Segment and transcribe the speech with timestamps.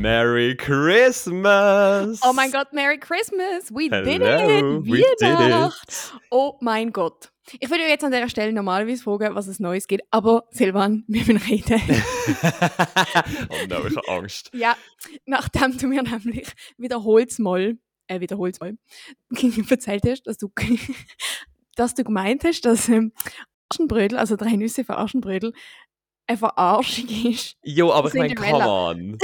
[0.00, 2.20] Merry Christmas!
[2.22, 3.68] Oh mein Gott, Merry Christmas!
[3.72, 4.22] We did it!
[4.22, 6.12] Hello, we did Weihnacht.
[6.30, 7.32] Oh mein Gott.
[7.58, 11.24] Ich würde jetzt an dieser Stelle normalerweise fragen, was es Neues gibt, aber Silvan, wir
[11.24, 11.80] müssen reden.
[13.50, 14.50] oh no, ich habe Angst.
[14.52, 14.76] ja,
[15.26, 17.76] nachdem du mir nämlich wiederholst mal,
[18.06, 18.78] äh, wiederholst mal,
[19.68, 20.52] erzählt hast, dass du,
[21.74, 23.12] dass du gemeint hast, dass ähm,
[23.68, 25.54] Aschenbrödel, also drei Nüsse für Aschenbrödel,
[26.28, 27.56] eine Verarschung ist.
[27.64, 29.18] Jo, aber ich meine, come on.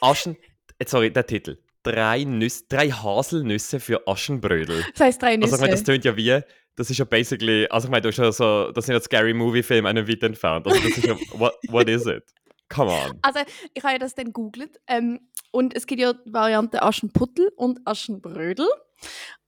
[0.00, 0.36] Aschen,
[0.78, 1.58] äh, sorry, der Titel.
[1.82, 4.84] Drei, Nüsse, drei Haselnüsse für Aschenbrödel.
[4.92, 5.52] Das heisst drei Nüsse.
[5.52, 6.40] Also ich meine, das tönt ja wie,
[6.76, 9.34] das ist ja basically, also ich meine, du hast ja so, das sind ja Scary
[9.34, 10.66] Movie Filme einen weit entfernt.
[10.66, 12.24] Also das ist ja, what, what is it?
[12.70, 13.18] Come on.
[13.22, 13.40] Also,
[13.74, 14.80] ich habe ja das dann googelt.
[14.86, 18.66] Ähm, und es gibt ja die Variante Aschenputtel und Aschenbrödel.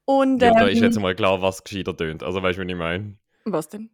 [0.05, 2.23] Und, Ja, ähm, da ist jetzt mal klar, was gescheiter tönt.
[2.23, 3.19] Also weißt du, was ich meine?
[3.45, 3.91] Was denn?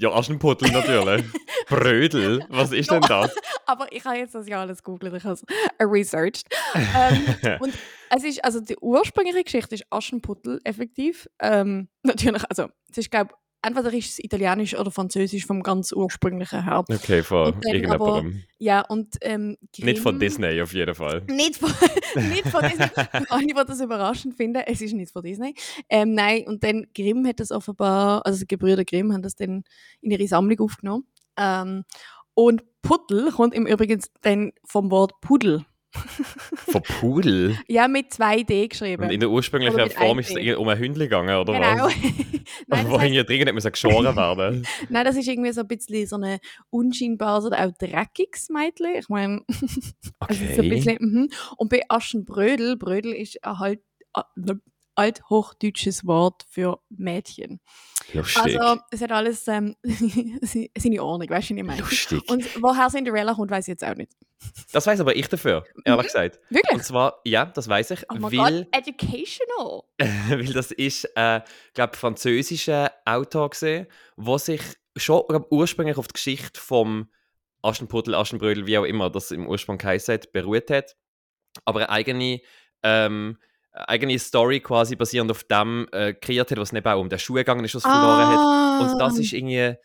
[0.00, 1.26] Ja, Aschenputtel natürlich.
[1.68, 3.36] Brödel, was ist denn das?
[3.66, 5.44] Aber ich habe jetzt das ja alles googelt, ich habe es
[5.78, 6.48] researched.
[6.74, 7.74] ähm, und
[8.08, 11.28] es ist, also die ursprüngliche Geschichte ist Aschenputtel, effektiv.
[11.38, 16.64] Ähm, natürlich, also, es ist, glaube entweder ist es italienisch oder französisch vom ganz ursprünglichen
[16.64, 16.84] her.
[16.88, 18.42] Okay, von irgendjemandem.
[18.58, 21.22] Ja, und ähm, Nicht von Grimm- Disney auf jeden Fall.
[21.28, 21.70] Nicht von,
[22.30, 22.86] nicht von Disney.
[23.28, 25.54] Alle, die das überraschend finden, es ist nicht von Disney.
[25.88, 29.64] Ähm, nein, und dann Grimm hat das offenbar, also die Gebrüder Grimm haben das dann
[30.00, 31.06] in ihre Sammlung aufgenommen.
[31.36, 31.84] Ähm,
[32.34, 35.64] und Puddel kommt im Übrigen dann vom Wort Pudel.
[35.92, 37.58] Von Pudel.
[37.68, 39.02] Ja, mit 2D geschrieben.
[39.04, 41.86] Und in der ursprünglichen Form ist es um ein Hündchen gegangen, oder genau.
[41.86, 41.94] was?
[42.68, 44.66] nein, Wo irgendwie dringend nicht mehr geschoren werden.
[44.88, 46.38] nein, das ist irgendwie so ein bisschen so eine
[46.70, 48.94] unscheinbares oder auch dreckiges Mädchen.
[48.96, 49.42] Ich meine,
[50.20, 50.68] Also so ein Okay.
[50.68, 51.28] bisschen, mhm.
[51.56, 53.80] Und bei Aschenbrödel, Brödel ist ein halt,
[54.94, 57.60] althochdeutsches Wort für Mädchen.
[58.14, 58.60] Lustig.
[58.60, 59.76] Also es hat alles ähm,
[60.76, 61.80] seine Ordnung, weißt du, was ich meine?
[61.80, 62.30] Lustig.
[62.30, 64.12] Und woher Cinderella kommt, weiß ich jetzt auch nicht.
[64.72, 66.38] Das weiß aber ich dafür, ehrlich gesagt.
[66.50, 66.82] Und Wirklich?
[66.82, 69.82] zwar, ja, das weiß ich, Oh mein weil, Gott, educational.
[70.30, 71.40] weil das ist, äh,
[71.74, 73.86] glaube französischer Autor gesehen,
[74.16, 74.62] wo sich
[74.96, 77.08] schon glaub, ursprünglich auf die Geschichte vom
[77.62, 80.96] Aschenputtel, Aschenbrödel, wie auch immer das im Ursprung hat, beruht hat.
[81.64, 82.40] Aber eine eigene,
[82.82, 83.36] ähm,
[83.72, 87.34] eigene Story quasi basierend auf dem äh, kreiert hat, was nicht auch um den Schuh
[87.34, 88.38] gegangen ist, was verloren hat.
[88.38, 88.80] Ah.
[88.80, 89.76] Und das ist irgendwie,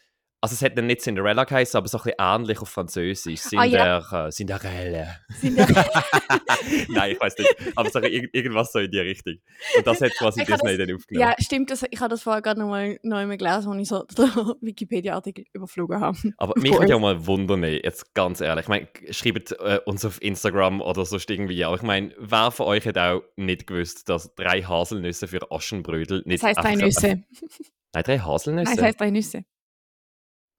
[0.46, 3.42] also es hat dann nicht Cinderella geheißen, aber so ein bisschen ähnlich auf Französisch.
[3.56, 4.02] Ah, ja.
[4.02, 5.08] Cinder, äh, Cinderella.
[5.40, 5.86] Cinderella.
[6.90, 7.56] Nein, ich weiß nicht.
[7.76, 9.36] Aber so ir irgendwas so in die Richtung.
[9.78, 11.28] Und das hat quasi Ich Disney das- dann aufgenommen.
[11.30, 11.72] ja, stimmt.
[11.72, 14.26] Das, ich habe das vorher gerade noch mal neu mal gelesen, als ich so den
[14.62, 16.18] Wikipedia-Artikel überflogen habe.
[16.38, 18.64] Aber mich würde ja mal wundern, jetzt ganz ehrlich.
[18.66, 21.64] Ich meine, schreibt äh, uns auf Instagram oder sonst irgendwie.
[21.66, 26.22] Aber ich meine, wer von euch hat auch nicht gewusst, dass drei Haselnüsse für Aschenbrödel
[26.26, 27.24] nicht Das heißt drei Nüsse.
[27.94, 28.66] Nein, drei Haselnüsse?
[28.66, 29.46] Nein, das heißt drei Nüsse.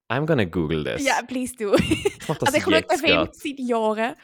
[0.09, 1.05] I'm gonna google this.
[1.05, 1.75] Ja, please do.
[1.75, 4.15] ich mach das Also ich schaue den Film seit Jahren.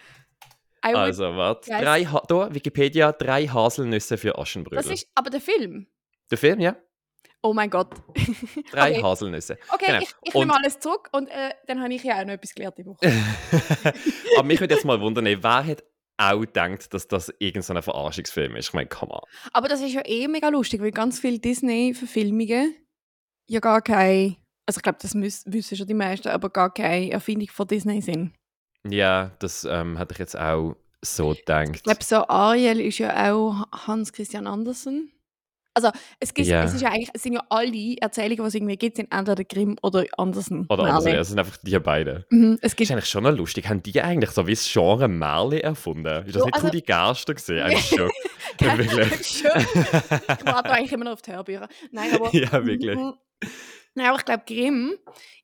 [0.85, 1.71] I Also, warte.
[1.71, 4.83] Drei ha da, Wikipedia, drei Haselnüsse für Aschenbrödel.
[4.83, 5.88] das ist aber der Film.
[6.29, 6.75] Der Film, ja?
[7.41, 7.89] Oh mein Gott.
[8.72, 9.57] Drei okay, Haselnüsse.
[9.72, 9.99] okay genau.
[9.99, 12.77] ich, ich nehme alles zurück und äh, dann habe ich ja auch noch etwas gelernt
[12.77, 12.99] die Woche.
[14.38, 15.83] Aber mich würde jetzt mal wundern, wer hat
[16.17, 18.69] auch gedacht, dass das irgendein Verarschungsfilm ist?
[18.69, 19.22] Ich meine, come on.
[19.51, 22.75] Aber das ist ja eh mega lustig, weil ganz viele Disney-Verfilmungen
[23.47, 27.12] ja gar keine, also ich glaube, das müß, wissen schon die meisten, aber gar keine
[27.12, 28.31] Erfindung von Disney sind.
[28.88, 31.69] Ja, das ähm, hatte ich jetzt auch so gedacht.
[31.75, 35.09] Ich glaube, so Ariel ist ja auch Hans Christian Andersen.
[35.75, 36.63] Also es, gibt, Ja.
[36.66, 39.44] es, ist ja eigentlich, es sind ja alle Erzählungen, die es irgendwie gibt, sind entweder
[39.44, 40.68] Grimm oder Andersen.
[40.69, 41.07] Oder Märchen.
[41.07, 42.25] anders, es sind einfach die beiden.
[42.29, 43.68] Mhm, es Das ist gibt eigentlich schon noch lustig.
[43.68, 46.25] Haben die eigentlich so wie das Genre Märchen erfunden?
[46.28, 47.63] Ist das Ja, nicht also- Rudi Gerster gesehen?
[47.63, 48.12] Ein Schock.
[48.59, 49.28] Wirklich.
[49.28, 49.52] Schon.
[49.62, 51.68] ich warte eigentlich immer noch auf die Hörbücher.
[51.91, 52.97] Nein, aber Ja, wirklich.
[53.95, 54.01] Mhm.
[54.01, 54.93] Nein, aber ich glaube, Grimm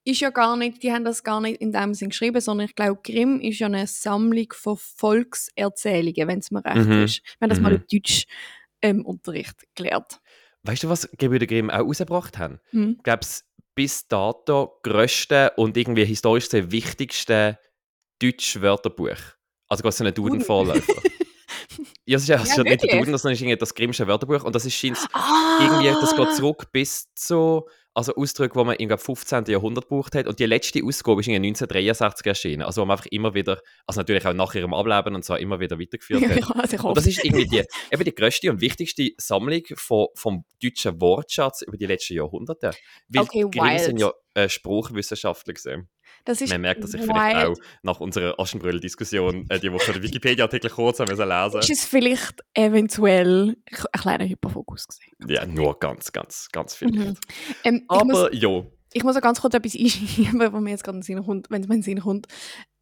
[0.06, 2.76] ist ja gar nicht, die haben das gar nicht in dem Sinn geschrieben, sondern ich
[2.76, 7.04] glaube, Grimm ist ja eine Sammlung von Volkserzählungen, wenn es mir recht Mhm.
[7.04, 7.22] ist.
[7.42, 7.76] Haben das mal Mhm.
[7.90, 8.26] im Deutsch
[8.82, 10.20] ähm, Unterricht gelernt.
[10.64, 12.60] Weißt du, was Gebrüder Grimm auch rausgebracht haben?
[12.72, 12.96] Hm.
[12.98, 13.46] Ich glaube, das
[13.76, 17.60] bis dato grösste und irgendwie historisch gesehen wichtigste
[18.22, 19.16] deutsche Wörterbuch.
[19.68, 20.40] Also quasi so ein Duden.
[20.40, 21.02] Duden-Vorläufer.
[22.06, 22.98] ja, es ist ja, Ja, ja nicht der?
[23.00, 25.60] Duden, sondern es ist irgendwie das Grimmsche Wörterbuch und das ist scheint Ah!
[25.62, 29.46] irgendwie, das geht zurück bis zu also Ausdrücke, die man im glaub, 15.
[29.46, 30.28] Jahrhundert gebraucht hat.
[30.28, 32.62] Und die letzte Ausgabe ist in 1963 erschienen.
[32.62, 35.60] Also, wo man einfach immer wieder, also natürlich auch nach ihrem Ableben und so immer
[35.60, 36.40] wieder weitergeführt hat.
[36.40, 40.46] Ja, also Und das ist irgendwie die, eben die grösste und wichtigste Sammlung von, vom
[40.62, 42.72] deutschen Wortschatz über die letzten Jahrhunderte.
[43.08, 43.82] Weil Okay, Grimm wild.
[43.82, 45.90] sind ja äh, Spruchwissenschaftler gesehen.
[46.30, 47.12] Das ist Man merkt, dass ich wild.
[47.12, 51.86] vielleicht auch nach unserer Aschenbrödel-Diskussion äh, die Woche den Wikipedia-Artikel kurz haben lesen Ist es
[51.86, 53.58] vielleicht eventuell
[53.92, 55.16] ein kleiner Hyperfokus gesehen?
[55.28, 56.92] Ja, nur ganz, ganz, ganz viel.
[56.92, 57.18] Mhm.
[57.64, 61.02] Ähm, Aber ja, ich muss auch ganz kurz etwas einschieben, was mir jetzt gerade in
[61.02, 62.28] den Sinn kommt, wenn es mir in den Sinn kommt.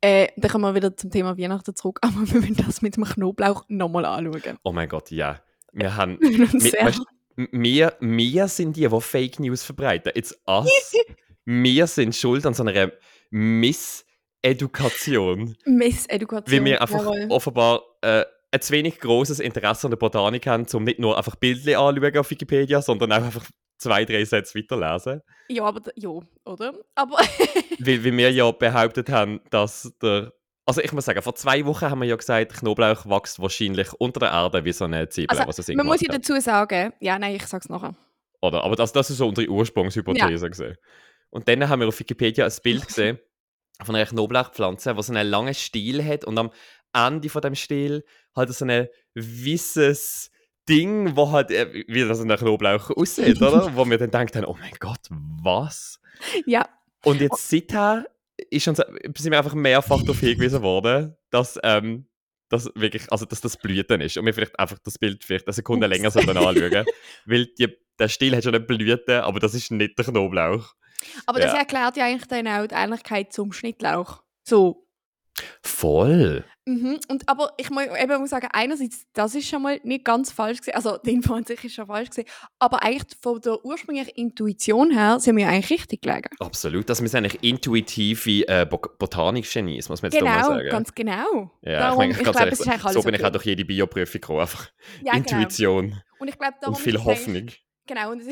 [0.01, 3.05] Äh, dann kommen wir wieder zum Thema Weihnachten zurück, aber wir müssen das mit dem
[3.05, 4.59] Knoblauch nochmal anschauen.
[4.63, 5.39] Oh mein Gott, ja.
[5.71, 6.19] Wir haben.
[6.21, 7.01] Wir weißt,
[7.51, 10.11] wir, wir sind die, die Fake News verbreiten.
[10.15, 10.67] It's us.
[11.47, 12.91] Wir sind schuld an so einer
[13.31, 15.55] Missedukation.
[15.65, 16.57] Missedukation.
[16.57, 17.27] Weil wir einfach jawohl.
[17.29, 21.37] offenbar äh, ein zu wenig großes Interesse an der Botanik haben, um nicht nur einfach
[21.37, 23.45] Bildchen anschauen auf Wikipedia, sondern auch einfach
[23.77, 25.21] zwei, drei Sätze weiterlesen.
[25.47, 26.09] Ja, aber ja,
[26.43, 26.73] oder?
[26.95, 27.17] Aber
[27.79, 30.33] Weil, weil wir ja behauptet haben, dass der.
[30.65, 34.19] Also ich muss sagen, vor zwei Wochen haben wir ja gesagt, Knoblauch wächst wahrscheinlich unter
[34.19, 37.47] der Erde wie so eine Zwiebel, Also, man muss ja dazu sagen, ja, nein, ich
[37.47, 37.95] sag's nachher.
[38.41, 38.65] Oder?
[38.65, 40.75] Aber das, das ist so unsere Ursprungshypothese gesehen.
[41.29, 43.19] Und dann haben wir auf Wikipedia ein Bild gesehen
[43.83, 46.51] von einer Knoblauchpflanze, die so einen langen Stiel hat und am
[46.93, 48.03] Ende von dem Stiel
[48.35, 50.31] halt so ein weißes
[50.67, 53.75] Ding, wo halt äh, wie das ein Knoblauch aussieht, oder?
[53.75, 55.99] Wo wir dann gedacht haben, oh mein Gott, was?
[56.45, 56.67] Ja,
[57.03, 58.05] Und jetzt seither
[58.49, 62.07] ist uns, sind wir einfach mehrfach darauf hingewiesen worden, dass, ähm,
[62.49, 64.17] dass, wirklich, also, dass das Blüten ist.
[64.17, 65.95] Und wir vielleicht einfach das Bild vielleicht eine Sekunde Ups.
[65.95, 66.85] länger sollten anschauen.
[67.25, 67.67] weil die,
[67.99, 70.73] der Stiel hat schon eine Blüte, aber das ist nicht der Knoblauch.
[71.25, 71.59] Aber das Ja.
[71.59, 74.21] erklärt ja eigentlich dann auch die Ähnlichkeit zum Schnittlauch.
[74.43, 74.83] So.
[75.61, 76.43] Voll.
[76.65, 76.99] Mhm.
[77.07, 80.59] Und, aber ich muss eben muss sagen, einerseits, das ist schon mal nicht ganz falsch
[80.61, 80.75] gewesen.
[80.75, 82.27] Also, die Info an sich ist schon falsch gewesen.
[82.59, 86.29] Aber eigentlich von der ursprünglichen Intuition her sind wir eigentlich richtig gelegen.
[86.39, 86.89] Absolut.
[86.89, 90.69] Das sind eigentlich intuitive äh, Bo Botanik-Genies, muss man jetzt doch mal Genau, sagen.
[90.69, 91.51] ganz genau.
[91.61, 93.27] ja, Darum, ich, ich meine, ganz glaube, ehrlich, es ist eigentlich so bin ich okay.
[93.27, 94.39] auch durch jede Bioprüfung gekommen.
[94.41, 94.69] Einfach
[95.03, 95.17] Ja, genau.
[95.17, 97.47] Intuition Und ich glaube, darum und viel Hoffnung.
[97.85, 98.11] Genau.
[98.11, 98.23] Und,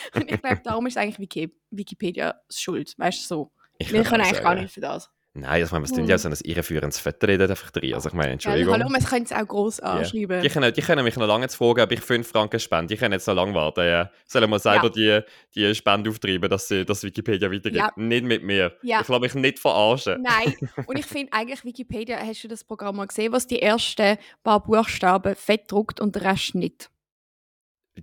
[0.14, 2.94] und ich glaube, darum ist eigentlich Wiki Wikipedia schuld.
[2.98, 3.52] Weißt du so?
[3.78, 4.62] Ich Wir können eigentlich gar sagen.
[4.62, 5.10] nicht für das.
[5.32, 6.16] Nein, ich meine, was tun die Hm.
[6.16, 7.94] auch so ein irreführendes dort einfach drin?
[7.94, 8.32] Also ich meine?
[8.32, 8.74] Entschuldigung.
[8.74, 10.42] Hallo, man könnte es auch gross anschreiben.
[10.42, 12.92] Die können, die können mich noch lange jetzt fragen, ob ich 5 Franken spende.
[12.92, 13.86] Die können jetzt noch lange warten.
[13.86, 14.10] Ja.
[14.26, 15.20] Sollen wir selber die,
[15.54, 17.76] die Spende auftreiben, dass sie das Wikipedia weitergibt?
[17.76, 17.92] Ja.
[17.94, 18.76] Nicht mit mir.
[18.82, 19.02] Ja.
[19.02, 20.20] Ich lasse mich nicht verarschen.
[20.20, 20.56] Nein,
[20.86, 24.64] und ich finde eigentlich Wikipedia, hast du das Programm mal gesehen, was die ersten paar
[24.64, 26.90] Buchstaben fett druckt und der Rest nicht.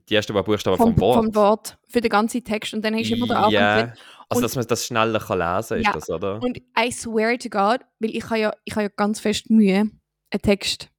[0.09, 1.15] Die ersten paar Buchstaben Vom, vom Wort.
[1.25, 3.81] vom Wort für den ganzen Text und dann hast du immer den Anfang ja.
[3.81, 3.93] drin.
[4.29, 5.89] Also, Und- dass man das schneller kann lesen kann, Ja.
[5.91, 6.41] ist das, oder?
[6.41, 9.89] Und I swear to God, weil ich habe ja, ich habe ja ganz fest Mühe,
[10.31, 10.89] einen Text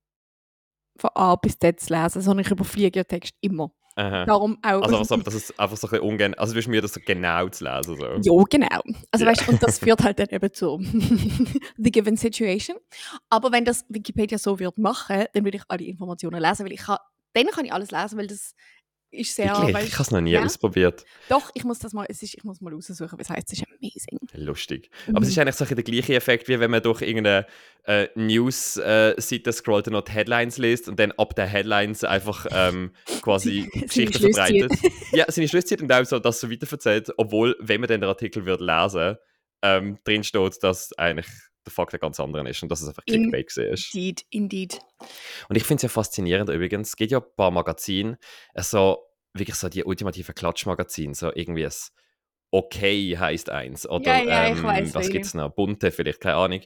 [0.99, 3.71] von A bis Z zu lesen, sondern ich überfliege den Text immer.
[3.97, 4.25] Aha.
[4.27, 4.81] Darum auch.
[4.83, 6.35] Also, also, das ist einfach so ein bisschen ungern.
[6.35, 7.97] Also, du bist mir das so genau zu lesen.
[8.23, 8.39] So.
[8.39, 8.81] Ja, genau.
[9.11, 9.31] Also Ja.
[9.33, 10.79] weißt du, und das führt halt dann eben zu
[11.77, 12.77] the given situation.
[13.29, 16.81] Aber wenn das Wikipedia so wird machen, dann würde ich alle Informationen lesen, weil ich
[16.83, 16.99] kann,
[17.33, 18.55] dann kann ich alles lesen, weil das
[19.11, 19.77] ist sehr, Wirklich?
[19.77, 20.45] weißt- Ich habe es noch nie ja.
[20.45, 21.05] ausprobiert.
[21.29, 23.65] Doch, ich muss das mal, es ist, ich muss mal raussuchen, was heißt, es ist
[23.67, 24.19] amazing.
[24.35, 24.91] Lustig.
[25.09, 27.47] Aber es ist eigentlich so der gleiche Effekt, wie wenn man durch irgendeine
[27.85, 32.93] äh, News-Seite scrollt und noch die Headlines liest und dann ab den Headlines einfach ähm,
[33.23, 34.73] quasi Geschichten verbreitet.
[35.13, 38.45] ja, seine Schlüsse zieht und auch so, das so weiterverzählt, obwohl, wenn man den Artikel
[38.45, 39.17] würde lesen
[39.63, 41.27] ähm, drin steht, dass eigentlich
[41.69, 43.95] der Fakt ein ganz anderer ist und dass es einfach In- Clickbait ist.
[43.95, 44.79] Indeed, indeed.
[45.49, 48.19] Und ich finde es ja faszinierend übrigens, es gibt ja ein paar Magazine,
[48.55, 48.99] also
[49.35, 51.73] wirklich so die ultimativen Klatschmagazine, so irgendwie ein
[52.51, 53.89] Okay heißt eins.
[53.89, 55.51] Oder Ja, ja, ähm, weiss, was gibt es noch?
[55.51, 56.61] Bunte vielleicht, keine Ahnung.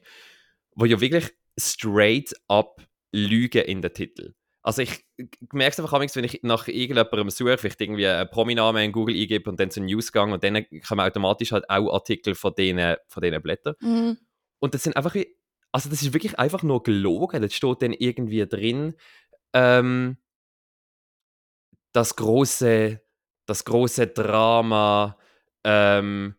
[0.74, 2.80] Wo ja wirklich straight up
[3.12, 4.34] Lügen in den Titel.
[4.62, 5.04] Also ich
[5.52, 9.16] merke es einfach manchmal, wenn ich nach irgendjemandem suche, vielleicht irgendwie einen Prominamen in Google
[9.16, 13.22] eingebe und dann zu Newsgang und dann kommen automatisch halt auch Artikel von diesen von
[13.22, 13.74] denen Blättern.
[13.80, 14.18] Mhm.
[14.62, 15.26] Und das sind einfach wie,
[15.72, 17.42] also das ist wirklich einfach nur gelogen.
[17.42, 18.94] Das steht dann irgendwie drin,
[19.52, 20.16] ähm,
[21.92, 23.00] das große,
[23.46, 25.18] das große Drama,
[25.64, 26.36] ähm,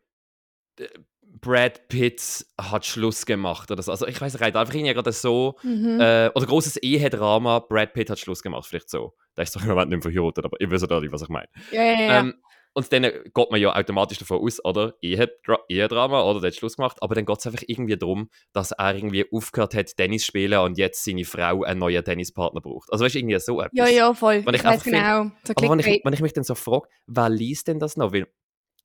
[1.21, 3.91] Brad Pitt hat Schluss gemacht oder so.
[3.91, 5.99] Also ich weiß nicht, einfach irgendwie gerade so, Mhm.
[5.99, 9.13] äh, oder großes Ehedrama, Brad Pitt hat Schluss gemacht, vielleicht so.
[9.35, 11.49] Da ist doch im Moment nicht verheiratet, aber ihr wisst ja, was ich meine.
[11.71, 12.19] ja, ja, ja.
[12.21, 12.35] Ähm,
[12.73, 14.95] und dann geht man ja automatisch davon aus, oder?
[15.01, 16.97] Ehedra Ehedrama, oder der hat Schluss gemacht.
[17.01, 20.59] Aber dann geht es einfach irgendwie darum, dass er irgendwie aufgehört hat, Tennis zu spielen
[20.59, 22.91] und jetzt seine Frau einen neuen Tennispartner braucht.
[22.91, 23.71] Also, weißt du, irgendwie so etwas.
[23.77, 24.43] ja, ja, voll.
[24.45, 25.31] Wenn ich ich weiß einfach find- genau.
[25.43, 28.11] So Aber wenn ich, wenn ich mich dann so frage, wer liest denn das noch?
[28.11, 28.27] Weil,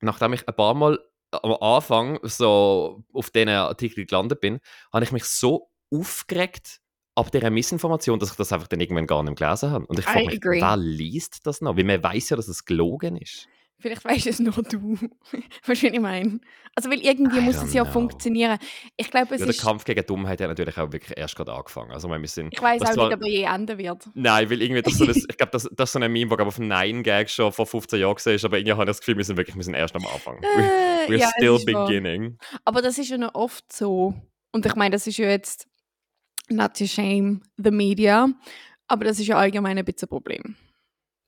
[0.01, 0.99] nachdem ich ein paar Mal
[1.31, 4.59] am Anfang so auf diesen Artikel gelandet bin,
[4.93, 6.79] habe ich mich so aufgeregt
[7.15, 9.85] ab dieser Missinformation, dass ich das einfach dann irgendwann gar nicht mehr gelesen habe.
[9.87, 11.75] Und ich frage mich, wer liest das noch?
[11.75, 13.47] Weil man weiß ja, dass es gelogen ist.
[13.79, 14.95] Vielleicht weißt es nur du.
[15.65, 16.39] Weißt du, was ich meine?
[16.75, 17.93] Also, weil irgendwie I muss es ja know.
[17.93, 18.57] funktionieren.
[18.97, 19.61] Ich glaube, es Ja, der ist.
[19.61, 21.91] Kampf gegen Dummheit hat natürlich auch wirklich erst gerade angefangen.
[21.91, 24.09] Also, wir sind, Ich weiß auch war- nicht, ob er je enden wird.
[24.13, 26.45] Nein, weil irgendwie das so das, ich glaube, das, das ist so ein Meme, das
[26.47, 29.17] auf Nine Gag schon vor 15 Jahren gesehen ist, aber irgendwie habe ich das Gefühl,
[29.17, 30.41] wir sind wirklich wir sind erst am Anfang.
[30.41, 31.87] We- Äh, We're ja, es still ist wahr.
[31.87, 32.37] beginning.
[32.65, 34.13] Aber das ist ja noch oft so.
[34.51, 35.67] Und ich meine, das ist ja jetzt
[36.49, 38.27] not to shame the media,
[38.87, 40.55] aber das ist ja allgemein ein bisschen ein Problem.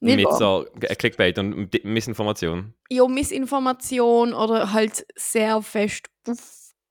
[0.04, 0.38] Nicht Mit wahr?
[0.38, 2.74] so äh, Clickbait und Missinformation.
[2.90, 6.42] Ja, Missinformation oder halt sehr fest Also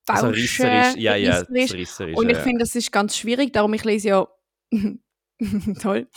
[0.07, 1.73] Bauschen, risserisch, ja, ja, risserisch.
[1.73, 2.17] risserisch.
[2.17, 2.43] Und ich ja.
[2.43, 4.27] finde, das ist ganz schwierig, darum ich lese ja
[5.81, 6.07] toll,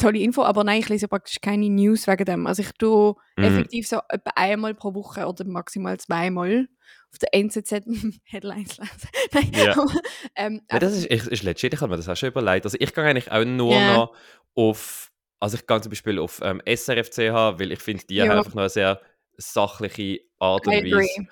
[0.00, 2.46] tolle Info, aber nein, ich lese ja praktisch keine News wegen dem.
[2.46, 3.44] Also ich tue Mhm.
[3.44, 6.68] effektiv so etwa einmal pro Woche oder maximal zweimal
[7.12, 7.82] auf der NZZ
[8.24, 9.08] Headlines lesen.
[9.32, 9.72] nein, Ja.
[9.72, 9.92] aber,
[10.36, 12.66] ähm, Ja, das ist, ist legit, ich habe mir das auch schon überlegt.
[12.66, 13.94] Also ich gehe eigentlich auch nur Ja.
[13.96, 14.14] noch
[14.54, 15.11] auf,
[15.42, 18.38] also ich gehe zum Beispiel auf ähm, SRFCH, weil ich finde, die haben Ja.
[18.38, 19.00] einfach noch eine sehr
[19.36, 21.26] sachliche Art und Weise.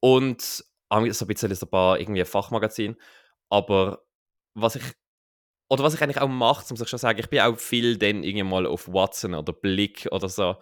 [0.00, 2.96] Und auch so ein bisschen so ein paar irgendwie Fachmagazin.
[3.50, 4.02] Aber
[4.54, 4.82] was ich,
[5.70, 8.24] oder was ich eigentlich auch mache, muss ich schon sagen, ich bin auch viel dann
[8.24, 10.56] irgendwie mal auf Watson oder Blick oder so.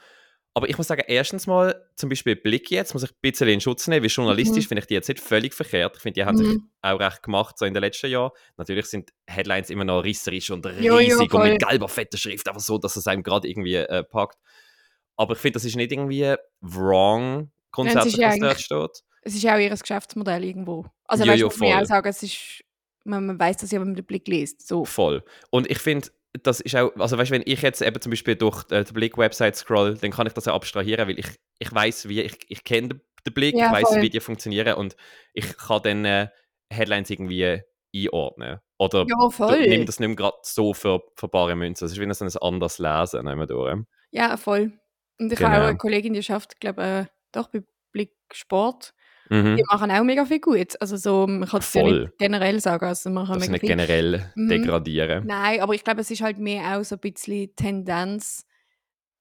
[0.61, 3.63] Aber ich muss sagen, erstens mal, zum Beispiel Blick jetzt, muss ich ein bisschen in
[3.63, 4.69] Schutz nehmen, weil journalistisch Mhm.
[4.69, 5.97] finde ich die jetzt nicht völlig verkehrt.
[5.97, 6.69] Ich finde, die haben sich Mhm.
[6.83, 8.31] auch recht gemacht so in den letzten Jahren.
[8.59, 12.47] Natürlich sind Headlines immer noch risserisch und Jo, jo, riesig und mit gelber, fetter Schrift,
[12.47, 14.37] aber so, dass es einem gerade irgendwie äh, packt.
[15.17, 19.05] Aber ich finde, das ist nicht irgendwie wrong, grundsätzlich, ja was dort steht.
[19.23, 20.85] Es ist ja auch ihr Geschäftsmodell irgendwo.
[21.05, 22.65] Also Jo, weißt, jo, muss man auch sagen, es ist,
[23.05, 24.67] man, man weiß das ja, wenn man den Blick liest.
[24.67, 24.85] So.
[24.85, 25.23] Voll.
[25.51, 26.09] Und ich finde,
[26.43, 28.93] das ist auch, also weißt du, wenn ich jetzt eben zum Beispiel durch äh, die
[28.93, 31.27] Blick-Website scroll, dann kann ich das ja abstrahieren, weil ich,
[31.59, 34.75] ich weiß, wie, ich, ich kenne den, den Blick, Ja, ich weiß, wie die funktionieren
[34.75, 34.97] und
[35.35, 36.29] ich kann dann äh,
[36.73, 37.63] Headlines irgendwie
[37.95, 38.61] einordnen.
[38.79, 39.67] Oder Ja, voll.
[39.67, 41.85] nimm das nicht mehr gerade so für, für bare Münze.
[41.85, 43.25] Es ist wie ein anderes Lesen.
[43.25, 43.77] Mehr durch.
[44.13, 44.73] Ja, voll.
[45.19, 45.69] Und ich habe auch Genau.
[45.69, 48.95] eine Kollegin, die schafft, glaube äh, doch bei Blick Sport.
[49.31, 49.61] Die Mhm.
[49.71, 50.81] machen auch mega viel gut.
[50.81, 52.85] Also so, man kann es ja nicht generell sagen.
[52.87, 53.69] Also man kann Das nicht viel.
[53.69, 54.49] generell Mhm.
[54.49, 55.27] degradieren.
[55.27, 58.45] Nein, aber ich glaube, es ist halt mehr auch so ein bisschen Tendenz,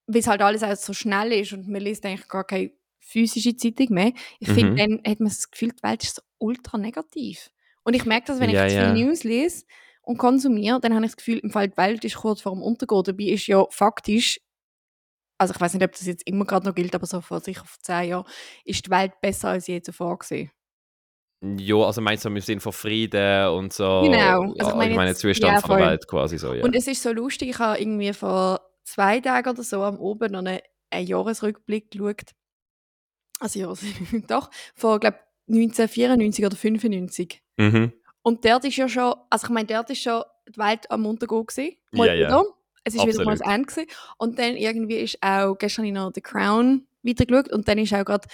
[0.08, 3.56] weil es halt alles auch so schnell ist und man liest eigentlich gar keine physische
[3.56, 4.14] Zeitung mehr.
[4.40, 4.78] Ich finde, Mhm.
[5.04, 7.50] dann hat man das Gefühl, die Welt ist so ultra negativ.
[7.84, 8.94] Und ich merke das, wenn Ja, ich ja.
[8.94, 9.66] viel News lese
[10.02, 12.62] und konsumiere, dann habe ich das Gefühl, im Fall die Welt ist kurz vor dem
[12.64, 13.04] Untergehen.
[13.04, 14.40] Dabei ist ja faktisch,
[15.40, 17.64] also ich weiß nicht, ob das jetzt immer gerade noch gilt, aber so vor sicher
[17.66, 18.26] vor zehn Jahren,
[18.66, 20.52] ist die Welt besser als je zuvor gesehen.
[21.42, 24.42] Ja, also meinst du im Sinne von Frieden und so Genau.
[24.42, 25.88] Also ich ja, meine allgemeinen jetzt- Zustand ja, von der.
[25.88, 26.64] Welt quasi so, ja.
[26.64, 30.34] Und es ist so lustig, ich habe irgendwie vor zwei Tagen oder so am Oben
[30.34, 32.32] noch einen, einen Jahresrückblick geschaut.
[33.40, 33.84] Also Jahres
[34.28, 37.42] doch, von glaube 1994 oder 95.
[37.58, 37.94] mhm.
[38.22, 41.46] Und dort ist ja schon, also ich meine, dort ist schon die Welt am Untergehen
[41.46, 41.78] gewesen.
[41.94, 42.44] Mal Ja, ja.
[42.90, 43.56] Es ist wieder mal das Absolut.
[43.56, 43.90] Ende gewesen.
[44.18, 47.78] Und dann irgendwie ist auch, gestern habe ich noch The Crown wieder geschaut und dann
[47.78, 48.28] ist auch gerade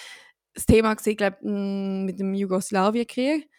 [0.53, 3.49] das Thema gewesen, glaube mit dem Jugoslawienkrieg.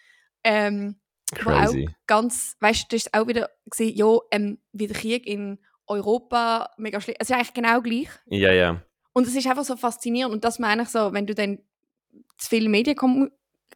[0.45, 0.97] Ähm,
[1.43, 1.89] wo auch Crazy.
[2.07, 6.71] ganz, weißt du, das ist auch wieder gesehen, ja, ähm, wie der Krieg in Europa
[6.77, 7.17] mega schlimm.
[7.19, 8.09] Es ist eigentlich genau gleich.
[8.27, 8.83] Ja, ja.
[9.13, 10.35] Und es ist einfach so faszinierend.
[10.35, 11.59] Und das meine ich so, wenn du dann
[12.39, 13.29] zu viele Medien kommu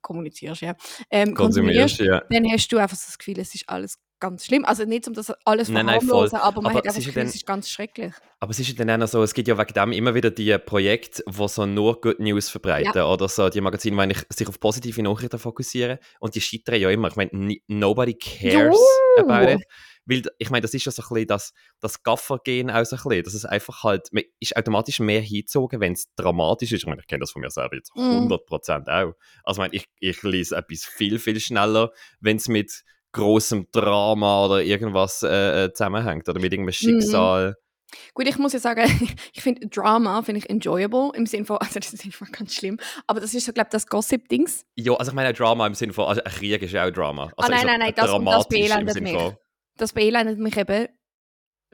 [0.03, 0.77] kommunizierst, ja,
[1.11, 2.23] ähm, konsumierst, Konsumierst, ja.
[2.31, 4.65] dann hast du einfach so das Gefühl, es ist alles ganz schlimm.
[4.65, 7.35] Also nicht, um das alles nein, verharmlosen, aber man Aber hat einfach ja Gefühl, es
[7.35, 8.13] ist ganz schrecklich.
[8.39, 10.57] Aber es ist ja dann auch so, es gibt ja wegen dem immer wieder die
[10.59, 15.03] Projekte, die so nur Good News verbreiten oder so die Magazine, die sich auf positive
[15.03, 17.09] Nachrichten fokussieren und die scheitern ja immer.
[17.09, 18.79] Ich meine, nobody cares
[19.17, 19.25] Jo!
[19.25, 19.63] about it.
[20.07, 23.03] Weil, ich meine, das ist ja so ein bisschen das, das Gaffer-Gen auch so ein
[23.03, 26.81] bisschen, dass es einfach halt, man ist automatisch mehr hingezogen, wenn es dramatisch ist.
[26.81, 28.33] Ich meine, ich kenne das von mir selber jetzt Mhm.
[28.33, 29.13] 100% auch.
[29.45, 34.45] Also ich meine, ich, ich lese etwas viel, viel schneller, wenn es mit großem Drama
[34.47, 37.57] oder irgendwas äh, äh, zusammenhängt oder mit irgendeinem Schicksal.
[38.15, 38.83] Gut, ich muss ja sagen,
[39.33, 42.79] ich finde Drama finde ich enjoyable im Sinne von, also das ist einfach ganz schlimm,
[43.07, 44.65] aber das ist so, glaube ich, das Gossip-Dings.
[44.77, 47.33] Ja, also ich meine Drama im Sinne von, also ein Krieg ist ja auch Drama.
[47.37, 49.33] Also Ah, nein, nein, nein, das- das beelendet mich.
[49.77, 50.89] Das beelendet mich eben,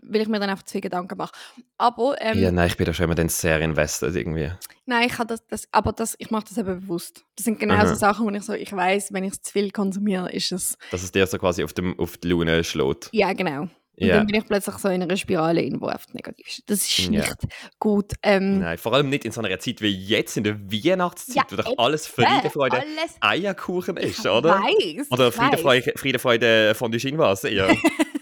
[0.09, 1.33] weil ich mir dann einfach zu viel Gedanken mache.
[1.79, 4.51] Aber, ähm, Ja, nein, ich bin da schon immer dann sehr invested irgendwie.
[4.87, 7.25] nein, ich habe das, das, aber das, ich mache das eben bewusst.
[7.37, 7.87] Das sind genau Aha.
[7.89, 11.03] so Sachen, wo ich so, ich weiß, wenn ich zu viel konsumiere, ist es, Dass
[11.03, 13.09] es dir so quasi auf, dem, auf die Laune schlägt.
[13.13, 13.69] ja, genau.
[13.99, 14.17] Und Ja.
[14.19, 16.63] dann bin ich plötzlich so in einer Spirale, in wo einfach negativ ist.
[16.67, 17.35] Das ist nicht
[17.79, 18.13] gut.
[18.23, 21.45] Ähm, Nein, vor allem nicht in so einer Zeit wie jetzt, in der Weihnachtszeit, Ja,
[21.51, 24.51] wo doch alles Friede, Freude, Alles Eierkuchen ist, oder?
[24.61, 25.61] Weiß, Oder ich Friede, weiss.
[25.63, 27.69] Freude, Friede, Freude von du was, ja.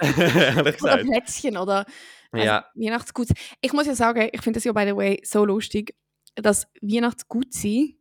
[0.61, 0.73] Oder.
[0.99, 1.87] Plätzchen oder
[2.31, 2.65] also Ja.
[2.75, 3.29] Weihnachtsgut.
[3.61, 5.95] Ich muss ja sagen, ich finde das ja by the way so lustig,
[6.35, 7.95] dass Weihnachtsgut sein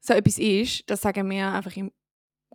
[0.00, 1.90] so etwas ist, das sagen wir einfach im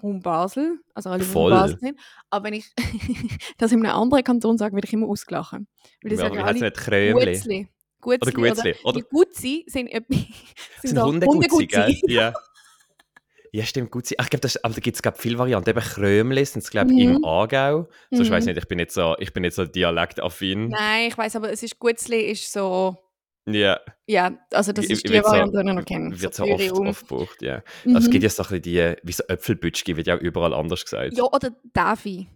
[0.02, 1.52] Raum Basel, also alle, die Voll.
[1.52, 2.00] Basel sind.
[2.30, 2.72] Aber wenn ich
[3.58, 5.68] das in einem anderen Kanton sage, werde ich immer ausgelachen.
[6.02, 6.72] Weil die Ja, sagen alle?
[7.14, 7.68] Gutzli.
[8.02, 10.14] Gutzli Oder Gutzli, Oder, oder- die Gutzi sind, etwa-
[10.82, 11.96] sind, sind Hundegutzi, gell?
[12.08, 12.34] Ja.
[13.52, 14.14] Ja, stimmt, Gutzi.
[14.20, 15.68] Ach, ich glaube, aber da gibt es viele Varianten.
[15.72, 17.16] Eben Krömli sind es, glaube ich, Mhm.
[17.16, 17.90] im Aargau.
[18.12, 18.50] So, ich weiß Mhm.
[18.52, 20.68] nicht, ich bin nicht so, ich bin nicht so dialektaffin.
[20.70, 22.96] Nein, ich weiß, aber es ist Gutzli ist so,
[23.54, 26.22] Ja, ja, also das ist die so- Variante, die ich noch kenne.
[26.22, 27.64] wird so Zürich oft, oft gebraucht, ja.
[27.86, 27.96] Mhm.
[27.96, 30.84] Also, es gibt ja so ein die, wie so Äpfelbütschki, wird ja auch überall anders
[30.84, 31.18] gesagt.
[31.18, 32.28] Ja, oder Davi.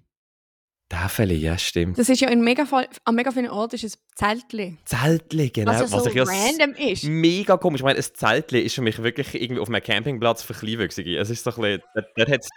[0.90, 1.98] Täfeli, ja, stimmt.
[1.98, 2.66] Das ist ja in mega,
[3.06, 4.78] an mega vielen Orten ist es Zeltli.
[4.86, 5.72] Zeltli, genau.
[5.72, 7.06] Was ja so ich ja random ist.
[7.06, 7.80] Mega komisch.
[7.80, 11.18] Ich meine, ein Zeltli ist für mich wirklich irgendwie auf einem Campingplatz für Kleinwüchsige.
[11.18, 12.50] Es ist so ein bisschen, dort, dort hat's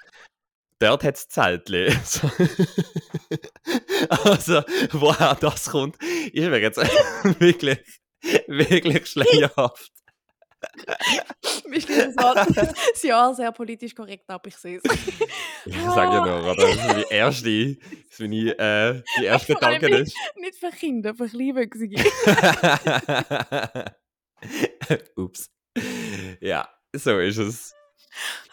[0.78, 1.90] Dort hat es Zeltli.
[2.04, 2.28] So.
[4.08, 5.96] also, woher das kommt,
[6.32, 6.76] ist mir jetzt
[7.40, 7.78] wirklich,
[8.46, 9.92] wirklich schleierhaft.
[11.68, 14.84] Wir schließen das, das Jahr sehr politisch korrekt ab, ich sehe es.
[15.64, 16.54] Ich sage ja nur, oder?
[16.56, 20.16] Das ist meine erste, das ist meine, äh, die erste Vor allem Gedanke ist.
[20.36, 22.02] Nicht für Kinder, für Kleinwüchsige.
[25.16, 25.50] Ups.
[26.40, 27.75] Ja, so ist es.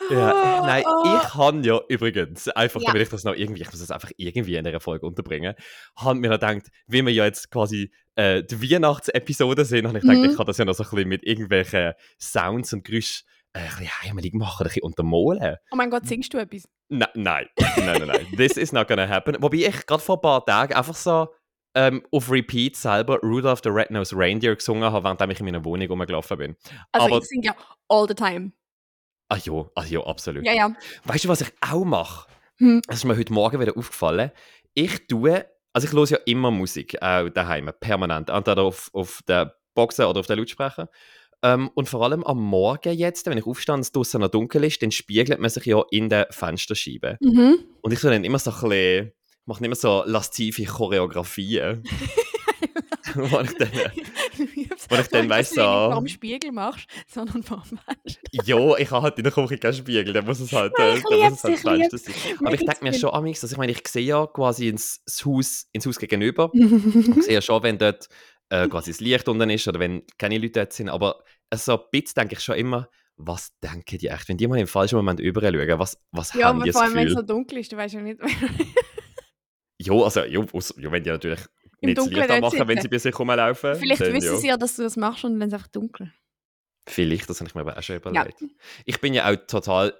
[0.09, 2.87] Ja, nein, Oh, ich habe ja übrigens, einfach Ja.
[2.87, 5.55] damit ich das noch irgendwie, ich muss das einfach irgendwie in einer Folge unterbringen,
[5.95, 10.03] habe mir noch gedacht, wie wir ja jetzt quasi äh, die Weihnachtsepisode sind, habe ich
[10.03, 10.29] gedacht, Mhm.
[10.31, 13.65] ich kann das ja noch so ein bisschen mit irgendwelchen Sounds und Geräuschen äh, ein
[13.69, 15.57] bisschen heimelig machen, ein bisschen untermalen.
[15.71, 16.67] Oh mein Gott, singst du etwas?
[16.89, 18.27] Na, nein, nein, nein, nein.
[18.35, 19.37] This is not gonna happen.
[19.39, 21.27] Wobei ich gerade vor ein paar Tagen einfach so
[21.75, 25.87] ähm, auf Repeat selber Rudolph the Red-Nosed Reindeer gesungen habe, während ich in meiner Wohnung
[25.87, 26.55] rumgelaufen bin.
[26.91, 27.55] Also Aber- ich singe ja
[27.89, 28.51] all the time.
[29.33, 30.45] Ah ja, ah ja, absolut.
[30.45, 30.75] Ja, ja.
[31.05, 32.27] Weißt du, was ich auch mache?
[32.57, 32.83] Hm.
[32.85, 34.29] Das ist mir heute Morgen wieder aufgefallen.
[34.75, 38.29] Ich tue, also ich höre ja immer Musik, auch daheim, permanent.
[38.29, 40.87] Entweder auf, auf der Boxen oder auf der Lautsprecher.
[41.41, 44.65] Ähm, und vor allem am Morgen jetzt, wenn ich aufstehe und es draussen noch dunkel
[44.65, 47.17] ist, dann spiegelt man sich ja in der Fensterscheibe.
[47.19, 47.57] Mhm.
[47.81, 49.13] Und ich tue dann immer so ein bisschen,
[49.45, 51.83] mache immer so lastive Choreografien.
[53.15, 53.69] wo ich dann,
[54.93, 58.21] Weil ich dann weiss, nicht so- vor dem Spiegel machst, sondern vor dem Fenster.
[58.31, 60.97] ja, ich habe halt in der Küche keinen Spiegel, dann muss es halt, Nein, äh,
[60.97, 62.15] ich dann muss es halt das Fenster sein.
[62.39, 65.67] Aber ich denke mir schon amigs, dass ich meine, ich sehe ja quasi ins, Haus,
[65.71, 66.51] ins Haus gegenüber.
[66.53, 68.07] Ich sehe ja schon, wenn dort
[68.49, 70.89] äh, quasi das Licht unten ist oder wenn keine Leute dort sind.
[70.89, 71.23] Aber
[71.53, 74.67] so ein bisschen denke ich schon immer, was denken die echt, wenn die mal im
[74.67, 77.13] falschen Moment überall schauen, was, was Ja, haben aber die vor das allem, wenn es
[77.13, 78.19] so dunkel ist, du weißt ja nicht.
[79.79, 80.39] Ja, also, ja,
[80.77, 81.39] ja, wenn die natürlich
[81.83, 83.75] Im nicht das Dunkeln Licht dort anmachen, wenn sie bei sich rumlaufen.
[83.75, 84.37] Vielleicht dann wissen ja.
[84.37, 86.11] sie ja, dass du das machst und dann ist es einfach dunkel.
[86.87, 88.43] Vielleicht, das habe ich mir aber auch schon Ja, überlegt.
[88.85, 89.93] Ich bin ja auch total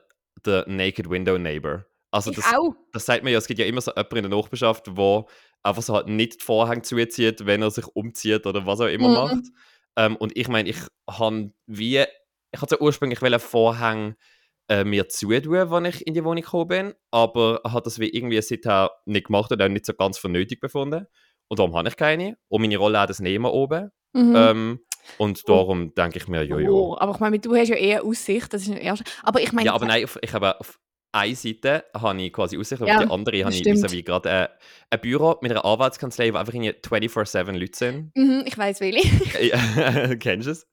[0.46, 1.86] der Naked Window Neighbor.
[2.12, 2.76] Also ich das, auch.
[2.92, 5.26] das sagt man ja, es gibt ja immer so jemanden in der Nachbarschaft, der
[5.64, 9.08] einfach so halt nicht die Vorhänge zuzieht, wenn er sich umzieht oder was auch immer
[9.10, 9.14] Mhm.
[9.14, 9.46] macht.
[9.96, 10.78] Ähm, und ich meine, ich
[11.10, 12.04] habe wie,
[12.52, 14.16] ich hatte ursprünglich wollen Vorhänge
[14.70, 18.42] äh, mir zutun, als ich in die Wohnung gekommen bin, aber habe das wie irgendwie
[18.42, 21.08] seither nicht gemacht und auch nicht so ganz für nötig befunden.
[21.48, 22.38] Und darum habe ich keine.
[22.48, 23.92] Und meine Rolle hat das neben oben.
[24.14, 24.36] Mhm.
[24.36, 24.80] Ähm,
[25.18, 26.56] und darum denke ich mir, ja.
[26.70, 29.04] Oh, aber ich meine, du hast ja eher Aussicht, das ist Erste.
[29.22, 30.80] Aber ich meine, Ja, aber nein, auf, ich habe auf
[31.12, 34.48] einer Seite habe ich quasi Aussicht, auf Ja, die andere habe ich wie gerade äh,
[34.90, 38.12] ein Büro mit einer Anwaltskanzlei, wo einfach irgendwie 24-7 Leute sind.
[38.16, 40.18] mhm, ich weiß welche.
[40.20, 40.68] Kennst du es?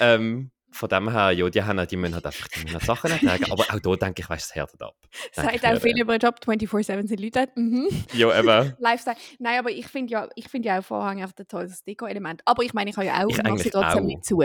[0.00, 3.50] Ähm, von dem her, ja, die, haben, die müssen halt einfach die müssen Sachen ertragen.
[3.50, 4.94] Aber auch da denke ich, weißt du, es härtet ab.
[5.32, 7.48] Sagt auch viel äh, über den Job, 24-7 sind Leute.
[7.56, 7.88] Mhm.
[8.14, 8.74] Ja, eben.
[8.78, 9.16] Lifestyle.
[9.38, 12.42] Nein, aber ich finde ja, ich finde ja auch Vorhang einfach ein tolles Deko-Element.
[12.44, 14.06] Aber ich meine, ich habe ja auch, Ich mache sie trotzdem auch.
[14.06, 14.42] nicht zu.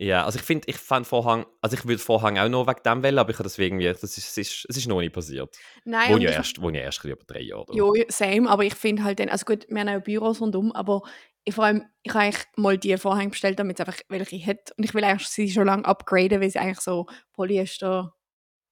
[0.00, 3.02] Ja, also ich finde, ich fand Vorhang, also ich würde Vorhang auch noch wegen dem
[3.02, 5.58] wählen, aber ich habe deswegen, das ist, es ist, es ist noch nicht passiert.
[5.84, 7.66] Nein, und ja ich- erst, wohne ja erst über drei Jahre.
[7.72, 11.02] Ja, same, aber ich finde halt dann, also gut, wir haben auch Büros rundum, aber
[11.48, 14.72] ich, vor allem, ich habe eigentlich mal die Vorhänge bestellt, damit es einfach welche hat.
[14.76, 18.14] Und ich will eigentlich sie schon lange upgraden, weil sie eigentlich so Polyester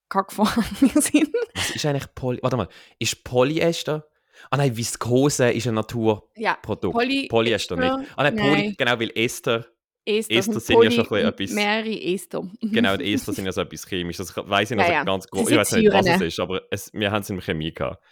[0.08, 0.64] Kackvorhänge
[1.00, 1.28] sind.
[1.54, 2.38] Was ist eigentlich Poly...
[2.42, 4.06] Warte mal, ist Polyester...
[4.50, 6.36] Ah nein, Viskose ist ein Naturprodukt.
[6.38, 8.10] Ja, Poly- Polyester nicht.
[8.16, 8.74] Ah nein, Poly, Nein.
[8.78, 9.66] genau, weil Ester...
[10.04, 12.48] Ester, Ester sind ja schon ein bisschen Poly- etwas- Mehrere Ester.
[12.60, 14.18] Genau, die Ester sind ja so etwas chemisch.
[14.18, 15.04] Das weiß ich noch Ja, so ja.
[15.04, 15.50] ganz groß.
[15.50, 18.04] Ich weiß nicht, was es ist, aber es, wir haben es in der Chemie gehabt.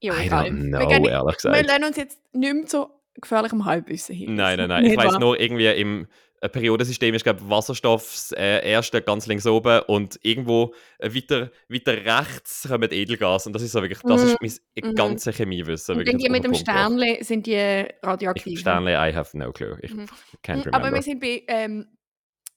[0.00, 1.66] Ja, I don't wir, know, ehrlich wir gesagt.
[1.66, 2.86] lassen uns jetzt nicht mehr zu
[3.20, 4.34] gefährlichem Halbwissen hin.
[4.34, 4.84] Nein, nein, nein.
[4.86, 6.06] Ich weiß nur, irgendwie im
[6.40, 11.50] äh, Periodensystem ist, glaube Wasserstoff das äh, erste ganz links oben und irgendwo äh, weiter,
[11.68, 13.46] weiter rechts kommen Edelgas.
[13.46, 14.94] Und das ist so wirklich, das ist mein mhm.
[14.94, 15.96] ganzes Chemiewissen.
[15.96, 16.54] Und die mit dem.
[16.54, 18.60] Sternle sind die radioaktiv.
[18.60, 19.78] Stanley, I have no clue.
[19.82, 20.06] Ich Mhm.
[20.44, 20.74] can't remember.
[20.74, 21.86] Aber wir sind bei ähm,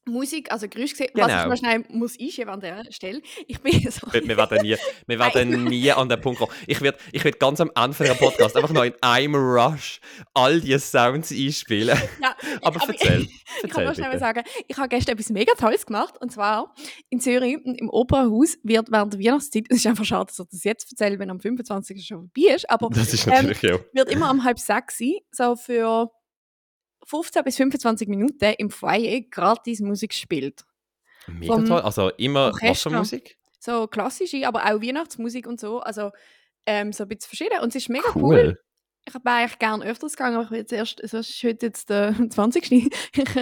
[0.10, 1.10] Musik, also Geräusch gesehen.
[1.14, 1.48] Was ich Genau.
[1.50, 3.22] mal schnell muss einschieben an der Stelle.
[3.48, 4.08] Ich bin so...
[4.12, 4.76] wir, wir werden nie,
[5.08, 6.52] wir werden nie an den Punkt kommen.
[6.68, 10.00] Ich werde ich werd ganz am Ende von der Podcast einfach noch in einem Rush
[10.34, 11.98] all die Sounds einspielen.
[12.22, 13.22] Ja, Aber aber- erzähl.
[13.64, 16.16] Ich kann Erzähl noch schnell mal sagen, ich habe gestern etwas mega Tolles gemacht.
[16.20, 16.74] Und zwar
[17.10, 20.64] in Zürich, im Opernhaus, wird während der Weihnachtszeit, es ist einfach schade, dass ich das
[20.64, 22.06] jetzt erzähle, wenn am 25.
[22.06, 23.80] schon vorbei ist, aber Das ist Ähm, natürlich ja.
[23.94, 26.10] wird immer um halb sechs sein, so für
[27.10, 30.64] 15 bis 25 Minuten im Foyer gratis Musik gespielt.
[31.28, 31.82] Mega vom toll.
[31.82, 32.54] Also immer.
[32.54, 33.38] Wassermusik.
[33.60, 35.80] So klassische, aber auch Weihnachtsmusik und so.
[35.80, 36.12] Also
[36.66, 37.60] ähm, so ein bisschen verschieden.
[37.62, 38.22] Und es ist mega cool.
[38.24, 38.60] Cool.
[39.08, 41.90] Ich habe eigentlich gerne öfters gegangen, aber ich will jetzt erst, es ist heute jetzt
[41.90, 42.72] der 20.
[42.72, 42.90] ich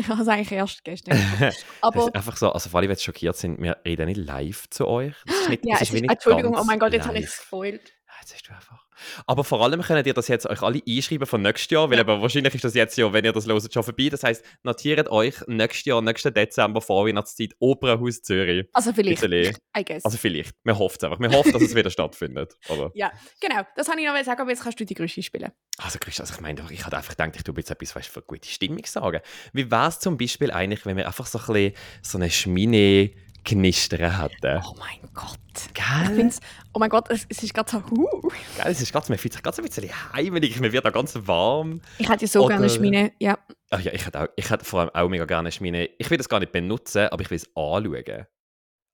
[0.07, 1.17] habe es eigentlich erst gestern.
[1.81, 4.69] Aber ist einfach so, also vor allem, wenn sie schockiert sind, wir reden nicht live
[4.69, 5.15] zu euch.
[5.25, 7.37] Das ist nicht, ja, das ist ist, Entschuldigung, oh mein Gott, jetzt habe ich es
[7.39, 7.89] gespoilt.
[8.07, 8.86] Ja, Jetzt hast du einfach.
[9.25, 12.21] Aber vor allem könnt ihr das jetzt euch alle einschreiben von nächstes Jahr, weil aber
[12.21, 14.09] wahrscheinlich ist das jetzt ja, wenn ihr das loset, schon vorbei.
[14.09, 18.67] Das heisst, notiert euch nächstes Jahr, nächsten Dezember, Vorweihnachtszeit, Opernhaus Zürich.
[18.73, 19.55] Also vielleicht, Bisschen.
[19.77, 20.05] I guess.
[20.05, 20.53] Also vielleicht.
[20.63, 21.19] Wir hoffen es einfach.
[21.19, 22.57] Wir hoffen, dass es wieder stattfindet.
[22.69, 22.91] Oder?
[22.95, 23.61] ja, genau.
[23.75, 25.51] Das habe ich noch sagen, aber jetzt kannst du die Grüße spielen.
[25.77, 28.21] Also, Christian, also ich meine, ich hatte einfach gedacht, ich tue jetzt etwas weißt, für
[28.21, 29.21] gute Stimmung sagen.
[29.53, 33.11] Wie wäre es zum Beispiel eigentlich, wenn wir einfach so ein bisschen so eine Schmine
[33.47, 34.61] knistern hätten?
[34.65, 35.37] Oh mein Gott.
[35.57, 36.29] Ich Gell?
[36.73, 38.21] oh mein Gott, es, es ist gerade so, huh.
[38.57, 38.65] Gell?
[38.71, 41.81] Es ist ganz, man fühlt sich ganz ein bisschen heimelig, mir wird da ganz warm.
[41.97, 43.11] Ich hätte ja so Oder- gerne Schmine.
[43.19, 43.39] Ja.
[43.71, 45.89] Ach ja, ich hätte, auch, ich hätte vor allem auch mega gerne Schmine.
[45.97, 48.25] Ich will das gar nicht benutzen, aber ich will es anschauen.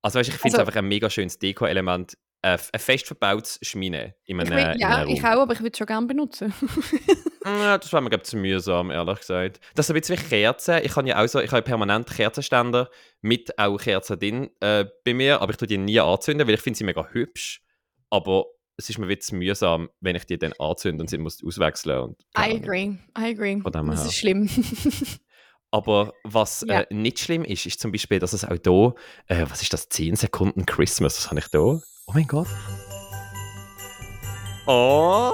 [0.02, 2.18] Also, weißt, ich finde es Also- einfach ein mega schönes Deko-Element.
[2.44, 5.60] Äh, ein fest verbautes Schmine in Ich einem, will, in ja, ich auch, aber ich
[5.62, 6.54] würde es schon gerne benutzen.
[7.46, 9.60] Ja, das wäre mir glaub, zu mühsam, ehrlich gesagt.
[9.76, 10.80] Das ist ein bisschen wie Kerzen.
[10.82, 15.14] Ich habe ja auch so, ich habe permanent Kerzenständer mit auch Kerzen drin äh, bei
[15.14, 17.62] mir, aber ich tue die nie anzünden, weil ich finde sie mega hübsch.
[18.10, 18.46] Aber
[18.78, 22.00] es ist mir wieder zu mühsam, wenn ich die dann anzünde und sie muss auswechseln.
[22.00, 23.60] Und, I agree, I agree.
[23.62, 24.06] Das her.
[24.06, 24.50] ist schlimm.
[25.72, 26.82] Aber was Ja.
[26.82, 28.96] äh, nicht schlimm ist, ist zum Beispiel, dass es auch hier,
[29.28, 31.82] äh, was ist das, 10 Sekunden Christmas, was habe ich da?
[32.08, 32.48] Oh mein Gott.
[34.68, 35.34] Oh!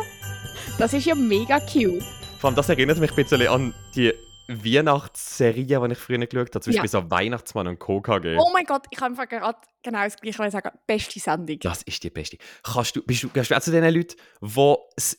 [0.78, 2.04] Das ist ja mega cute.
[2.40, 4.14] Vor allem, das erinnert mich ein bisschen an die
[4.48, 6.62] Weihnachtsserie, die ich früher geschaut habe.
[6.62, 6.82] Zum Ja.
[6.82, 8.38] Beispiel so Weihnachtsmann und KKG.
[8.40, 10.70] Oh mein Gott, ich habe einfach gerade genau das gleiche sagen.
[10.88, 11.60] Beste Sendung.
[11.60, 12.38] Das ist die beste.
[12.64, 15.18] Kannst du, bist du, gehst du auch zu den Leuten, die das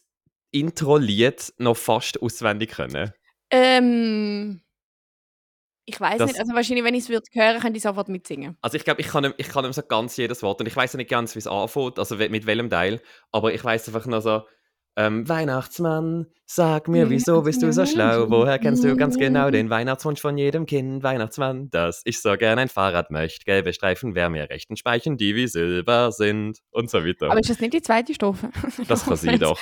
[0.53, 3.13] Intro-Lied noch fast auswendig können?
[3.53, 4.61] Ähm,
[5.95, 6.39] ich weiß nicht.
[6.39, 8.57] Also wahrscheinlich, wenn ich es würde hören, könnte ich sofort mitsingen.
[8.63, 10.77] Also ich glaube, ich kann, ihm- ich kann ihm so ganz jedes Wort und ich
[10.77, 13.01] weiß nicht ganz, wie es anfängt, also mit welchem Teil,
[13.33, 14.43] aber ich weiß einfach nur so,
[14.97, 18.29] ähm, Weihnachtsmann, sag mir, wieso bist du so schlau?
[18.29, 21.03] Woher kennst du ganz genau den Weihnachtswunsch von jedem Kind?
[21.05, 23.45] Weihnachtsmann, dass ich so gern ein Fahrrad möchte.
[23.45, 27.31] Gelbe Streifen wär mir rechten Speichen, die wie Silber sind und so weiter.
[27.31, 28.51] Aber ist das nicht die zweite Strophe?
[28.89, 29.59] Das kann sein, doch.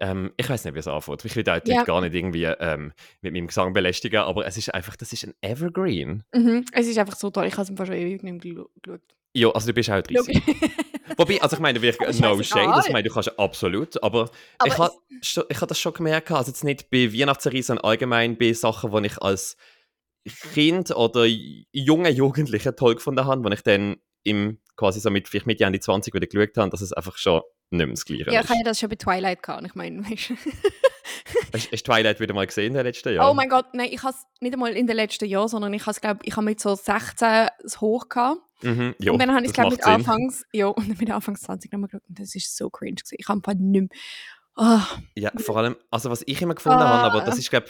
[0.00, 1.24] Ähm, ich weiß nicht, wie es anfängt.
[1.24, 1.84] Ich will da Ja.
[1.84, 5.34] Gar nicht irgendwie ähm, mit meinem Gesang belästigen, aber es ist einfach, das ist ein
[5.40, 6.24] Evergreen.
[6.34, 6.64] Mhm.
[6.72, 7.46] Es ist einfach so toll.
[7.46, 9.00] Ich habe es im Fall schon ewig nicht mehr geschaut.
[9.34, 10.42] Ja, also du bist auch 30.
[11.16, 14.68] Wobei, also ich meine, wirklich, no shade, also ich meine, du kannst absolut, aber, Aber
[14.68, 18.52] ich habe ich ha das schon gemerkt, also jetzt nicht bei Weihnachtsserie, sondern allgemein bei
[18.52, 19.56] Sachen, die ich als
[20.52, 25.46] Kind oder junge Jugendliche toll gefunden habe, wo ich dann im, quasi so mit, vielleicht
[25.46, 28.40] Mitte Ende 20 wieder geschaut habe, dass es einfach schon nicht mehr das Gleiche Ja,
[28.42, 29.64] ich habe ja das schon bei Twilight gehabt.
[29.66, 30.34] Ich meine, weißt du.
[31.52, 33.30] Hast, hast Twilight wieder mal gesehen in den letzten Jahren?
[33.30, 35.82] Oh mein Gott, nein, ich habe es nicht einmal in den letzten Jahren, sondern ich
[35.82, 38.40] habe es, glaube ich, habe mit so 16 das hoch gehabt.
[38.62, 39.92] Mhm, jo, und dann habe ich es, glaube ich, mit Sinn.
[39.94, 42.02] Anfangs, ja, und dann mit Anfangs 20 nochmal geschaut.
[42.08, 42.96] Und das ist so cringe.
[42.96, 43.16] Gewesen.
[43.18, 43.88] Ich habe einfach nicht mehr.
[44.56, 47.38] Ah, Ja, vor allem, also was ich immer gefunden habe, aber das Ah.
[47.38, 47.68] ist, glaube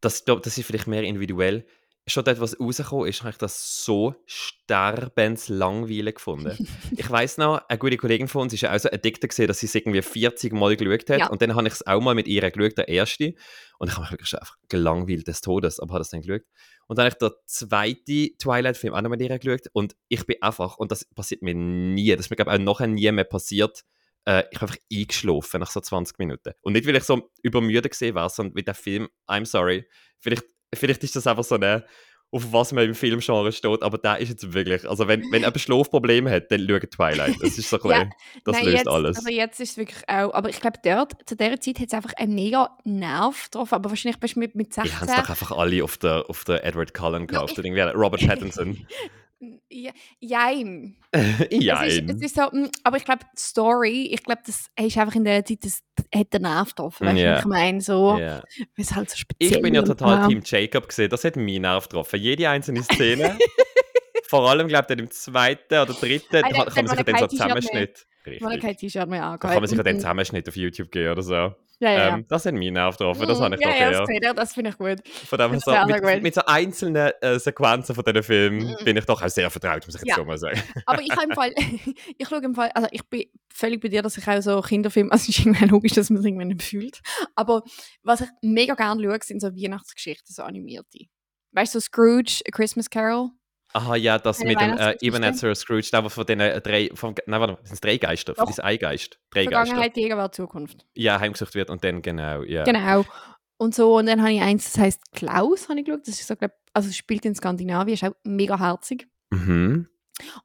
[0.00, 1.66] das, glaub, das ist vielleicht mehr individuell.
[2.08, 6.56] Schon dort, was rausgekommen ist, habe ich das so sterbenslangweilig gefunden.
[6.96, 9.58] ich weiß noch, eine gute Kollegin von uns ist ja auch so addicted gesehen, dass
[9.58, 11.18] sie es irgendwie 40 Mal geschaut hat.
[11.18, 11.30] Ja.
[11.30, 13.34] Und dann habe ich es auch mal mit ihr geschaut, der erste.
[13.78, 16.42] Und ich habe mich wirklich einfach gelangweilt des Todes, aber habe das dann geschaut.
[16.86, 19.66] Und dann habe ich den zweiten Twilight-Film auch noch mit ihr geschaut.
[19.72, 22.62] Und ich bin einfach, und das passiert mir nie, das ist mir, glaube ich, auch
[22.62, 23.84] nachher nie mehr passiert,
[24.26, 26.52] äh, ich bin einfach eingeschlafen nach so 20 Minuten.
[26.60, 29.88] Und nicht, weil ich so übermüdet gesehen war, sondern weil der Film, I'm sorry,
[30.18, 31.84] vielleicht, vielleicht ist das einfach so eine,
[32.32, 35.60] auf was man im Filmgenre steht, aber der ist jetzt wirklich, also wenn, wenn jemand
[35.60, 37.36] Schlafprobleme hat, dann schaut Twilight.
[37.40, 38.10] Das ist so ein Ja,
[38.44, 39.16] das nein, löst jetzt, alles.
[39.16, 41.94] Also jetzt ist es wirklich auch, aber ich glaube, dort, zu dieser Zeit hat es
[41.94, 43.74] einfach einen mega Nerv getroffen.
[43.76, 45.00] Aber wahrscheinlich bist du mit, mit Die 16.
[45.00, 47.52] haben es doch einfach alle auf der, auf der Edward Cullen Ja, gekauft.
[47.52, 48.86] ich- oder irgendwie Robert Pattinson.
[49.70, 50.96] Ja, jein.
[51.12, 52.08] Es ist, Jein.
[52.10, 55.24] es ist so, mm, aber ich glaube, die Story, ich glaube, das ist einfach in
[55.24, 55.80] der Zeit, das
[56.14, 57.06] hat den Nerv getroffen.
[57.06, 57.80] Weißt was ich meine?
[57.80, 58.42] So, weil
[58.76, 60.28] es halt so speziell Ich bin ja total ja.
[60.28, 61.08] Team Jacob gesehen.
[61.08, 62.20] Das hat meinen Nerv getroffen.
[62.20, 63.38] Jede einzelne Szene.
[64.28, 67.26] Vor allem, glaube ich, im zweiten oder dritten Ah, kann, man sich dann so.
[67.28, 68.06] Zusammenschnitt.
[68.26, 68.60] Richtig.
[68.60, 71.12] kein T-Shirt mehr Da angehabt kann man sich ja und- den Zusammenschnitt auf YouTube geben
[71.12, 71.54] oder so.
[71.78, 72.14] Ja, ja, ja.
[72.14, 73.26] Ähm, das hat meinen Nerv getroffen.
[73.28, 75.06] Das habe ich ja, ja, das, ich, das finde ich gut.
[75.06, 78.76] Von dem so, mit, mit so einzelnen äh, Sequenzen von diesen Filmen Mhm.
[78.84, 80.16] bin ich doch auch sehr vertraut, muss ich jetzt Ja.
[80.16, 80.62] so mal sagen.
[80.86, 81.52] Aber ich habe im Fall,
[82.18, 85.12] ich schaue im Fall, also ich bin völlig bei dir, dass ich auch so Kinderfilme,
[85.12, 87.00] also es ist irgendwie logisch, dass man es irgendwann nicht fühlt.
[87.34, 87.62] Aber
[88.02, 91.00] was ich mega gerne schaue, sind so Weihnachtsgeschichten, so animierte.
[91.52, 93.30] Weißt du, so Scrooge, A Christmas Carol?
[93.76, 94.96] Aha, ja, das Eine mit dem äh?
[95.02, 98.34] Ebenezer Scrooge, der von den äh, drei, von, nein, warte, sind es drei Geister?
[98.34, 98.48] Von Doch.
[98.48, 99.18] diesen Eigeist?
[99.30, 99.66] Drei Geister.
[99.66, 100.86] Vergangenheit, Gegenwart, Zukunft.
[100.94, 102.64] Ja, heimgesucht wird und dann genau, ja.
[102.64, 103.04] Genau.
[103.58, 106.06] Und so, und dann habe ich eins, das heißt Klaus, habe ich geschaut.
[106.06, 109.08] Das ist so, glaub, also spielt in Skandinavien, ist auch mega herzig.
[109.30, 109.88] Mhm.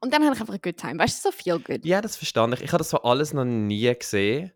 [0.01, 0.99] Und dann habe ich einfach ein Good Time.
[0.99, 1.85] Weißt du, so viel good.
[1.85, 2.61] Ja, das verstand ich.
[2.61, 4.51] Ich habe das so alles noch nie gesehen.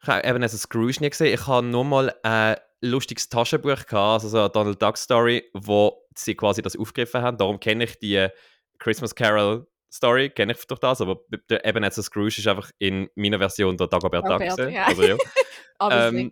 [0.00, 1.34] Ich habe eben also Scrooge nie gesehen.
[1.34, 6.03] Ich habe nur mal ein lustiges Taschenbuch gehabt, also so eine Donald Duck Story, wo
[6.18, 7.36] sie quasi das aufgegriffen haben.
[7.36, 8.28] Darum kenne ich die
[8.78, 13.38] Christmas Carol Story, kenne ich durch das, aber der Ebenezer Scrooge ist einfach in meiner
[13.38, 14.40] Version der Dagobert Duck.
[14.70, 14.86] Ja.
[14.86, 15.16] Also, ja.
[15.90, 16.30] Ähm,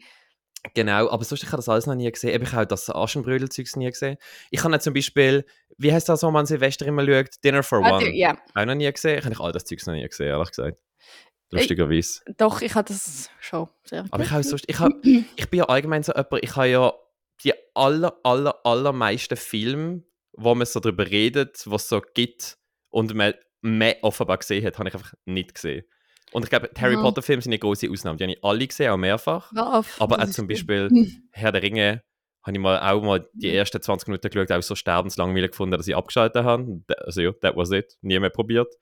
[0.72, 2.30] genau, aber sonst, ich habe das alles noch nie gesehen.
[2.30, 4.16] Eben, Ich habe auch das Aschenbrödel-Zeugs nie gesehen.
[4.50, 5.44] Ich habe zum Beispiel,
[5.78, 7.30] wie heißt das, wo man Silvester immer schaut?
[7.44, 8.14] Dinner for Ah, One.
[8.14, 9.18] ja, Auch noch nie gesehen.
[9.18, 10.78] Ich habe all das Zeugs noch nie gesehen, ehrlich gesagt.
[11.50, 12.20] Lustigerweise.
[12.38, 16.02] doch, ich habe das schon sehr Aber ich sonst, ich, habe, ich bin ja allgemein
[16.02, 16.92] so jemand, ich habe ja
[17.44, 20.02] die aller, aller, allermeisten Filme,
[20.32, 22.58] wo man so darüber redet, was es so gibt
[22.90, 25.84] und man mehr offenbar gesehen hat, habe ich einfach nicht gesehen.
[26.32, 27.02] Und ich glaube, die Harry Ja.
[27.02, 28.16] Potter Filme sind eine große Ausnahme.
[28.16, 29.52] Die habe ich alle gesehen, auch mehrfach.
[29.54, 30.48] Auf, Aber auch zum.
[30.48, 30.88] Beispiel.
[31.32, 32.02] Herr der Ringe
[32.42, 35.86] habe ich mal auch mal die ersten 20 Minuten geschaut, auch so sterbenslangweilig gefunden, dass
[35.86, 36.82] ich abgeschaltet habe.
[36.98, 37.96] Also ja, that was it.
[38.00, 38.74] Nie mehr probiert.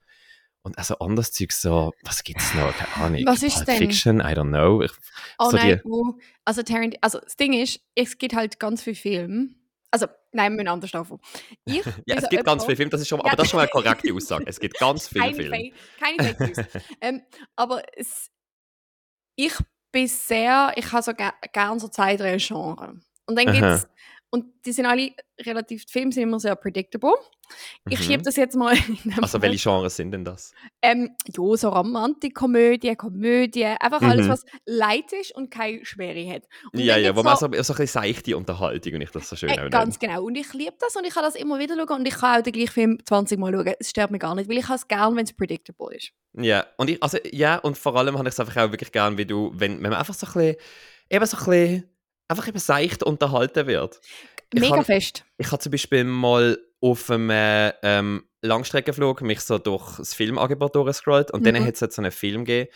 [0.63, 2.71] Und also anderes Zeug so, was gibt's noch?
[2.75, 3.23] Keine Ahnung.
[3.25, 3.77] Was ist Pulp denn?
[3.77, 4.81] Fiction, I don't know.
[4.81, 4.91] Ich,
[5.39, 8.83] Oh so nein, die- wo, also Tarant also das Ding ist, es gibt halt ganz
[8.83, 9.49] viele Filme.
[9.89, 11.19] Also, nein, wir müssen anders anfangen.
[11.65, 13.25] Ich Ja, es so gibt ganz viele Filme, das ist schon, Ja.
[13.25, 14.45] aber das ist schon mal eine korrekte Aussage.
[14.47, 15.55] Es gibt ganz viele keine Filme.
[15.55, 16.65] Fake, keine Fake News.
[17.01, 17.21] ähm,
[17.55, 18.29] aber es,
[19.35, 19.53] ich
[19.91, 22.49] bin sehr, ich habe so ger gern so Genres.
[23.25, 23.51] Und dann Aha.
[23.53, 23.87] gibt's,
[24.31, 27.13] und die sind alle relativ, die Filme sind immer sehr predictable.
[27.89, 28.03] Ich Mhm.
[28.03, 28.75] schiebe das jetzt mal
[29.21, 30.53] Also welche Genres sind denn das?
[30.81, 34.31] ähm, ja, so Romantikkomödie, Komödie, einfach alles, Mhm.
[34.31, 36.43] was leicht ist und keine Schwere hat.
[36.71, 39.35] Und ja, ja, wo man so- so, ein bisschen seichte Unterhaltung und ich das so
[39.35, 40.23] schön Äh, auch ganz genau.
[40.23, 42.43] Und ich liebe das und ich kann das immer wieder schauen und ich kann auch
[42.43, 43.73] den gleichen Film 20 Mal schauen.
[43.79, 46.11] Es stört mich gar nicht, weil ich es gerne, wenn es predictable ist.
[46.33, 49.17] Ja, und ich, also, ja, und vor allem habe ich es einfach auch wirklich gern,
[49.17, 50.55] wie du, wenn, wenn man einfach so ein bisschen,
[51.09, 51.89] eben so ein bisschen,
[52.31, 53.99] einfach eben seicht unterhalten wird.
[54.53, 55.23] Ich Mega kann- fest.
[55.37, 60.75] Ich habe zum Beispiel mal auf einem äh, ähm, Langstreckenflug mich so durch das Filmangebot
[60.75, 61.65] durchgescrollt und dann Mhm.
[61.67, 62.69] hat es so einen Film gegeben,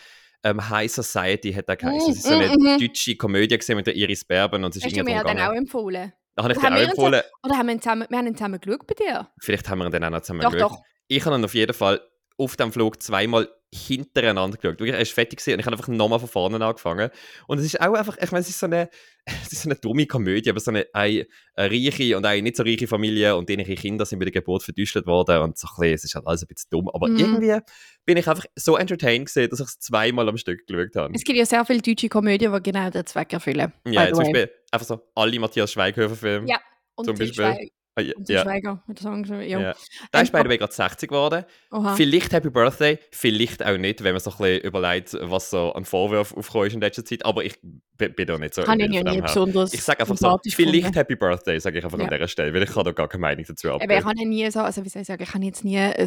[0.44, 2.10] ähm, High Society hat er geheißen.
[2.12, 2.78] Es ist so Mhm, eine mhm.
[2.78, 5.52] deutsche Komödie gesehen mit der Iris Berben und es ist Hast du mir dann auch
[5.52, 6.12] empfohlen?
[6.36, 8.86] Da habe ich dir auch empfohlen, Oder haben wir, zusammen, wir haben ihn zusammen geschaut
[8.86, 9.28] bei dir?
[9.40, 10.70] vielleicht haben wir ihn dann auch noch zusammen Doch, geschaut.
[10.72, 10.82] doch.
[11.08, 12.00] Ich habe ihn auf jeden Fall
[12.38, 14.78] auf dem Flug zweimal hintereinander geschaut.
[14.78, 17.10] Wirklich, er ist fertig gewesen und ich habe einfach nochmal von vorne angefangen.
[17.46, 18.88] Und es ist auch einfach, ich meine, es ist so eine,
[19.24, 22.56] es ist so eine dumme Komödie, aber so eine, eine, eine reiche und eine nicht
[22.56, 25.80] so reiche Familie und ihre Kinder sind bei der Geburt verdüstelt worden und so ein
[25.80, 26.88] bisschen, es ist halt alles ein bisschen dumm.
[26.88, 27.16] Aber Mhm.
[27.18, 27.58] irgendwie
[28.04, 31.12] bin ich einfach so entertained gesehen, dass ich es zweimal am Stück geschaut habe.
[31.14, 33.72] Es gibt ja sehr viele deutsche Komödien, die genau den Zweck erfüllen.
[33.86, 34.18] Ja, zum.
[34.18, 36.48] Beispiel einfach so alle Matthias Schweighöfer-Filme.
[36.48, 36.60] Ja,
[36.94, 37.70] Und zum Beispiel.
[37.98, 38.42] Ah, ja, ja.
[38.42, 39.24] Schweiger, mit der Song.
[39.24, 39.40] Ja.
[39.40, 39.74] Ja.
[40.12, 41.44] Der ist Ähm, by the way gerade 60 geworden.
[41.70, 41.94] Oha.
[41.96, 45.86] Vielleicht Happy Birthday, vielleicht auch nicht, wenn man so ein bisschen überlegt, was so an
[45.86, 47.24] Vorwürfen aufgekommen ist in letzter Zeit.
[47.24, 47.58] Aber ich
[47.96, 49.22] bin, da nicht so Kann ich ja nie her.
[49.22, 50.94] besonders Ich sage einfach so, vielleicht gefunden.
[50.94, 52.04] Happy Birthday, sage ich einfach Ja.
[52.04, 54.04] an dieser Stelle, weil ich kann da gar keine Meinung dazu Aber ich abgeben.
[54.04, 56.06] habe nie so, also wie soll ich sagen, ich habe jetzt nie eine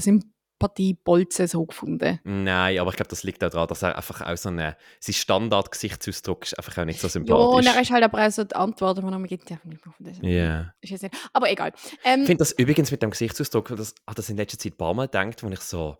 [0.60, 2.20] Sympathie-Bolzen so gefunden.
[2.24, 5.14] Nein, aber ich glaube, das liegt auch daran, dass er einfach auch so eine, sein
[5.14, 7.76] Standard-Gesichtsausdruck ist einfach auch nicht so Ja, und sympathisch.
[7.76, 9.50] er ist halt aber auch so die Antworten, die mir gibt.
[9.50, 9.58] Ja,
[10.22, 10.74] Ja.
[10.82, 11.16] ist jetzt nicht.
[11.34, 11.72] Aber egal.
[12.04, 14.78] Ähm, Ich finde das übrigens mit dem Gesichtsausdruck, das hat das in letzter Zeit ein
[14.78, 15.98] paar Mal gedacht, wo ich so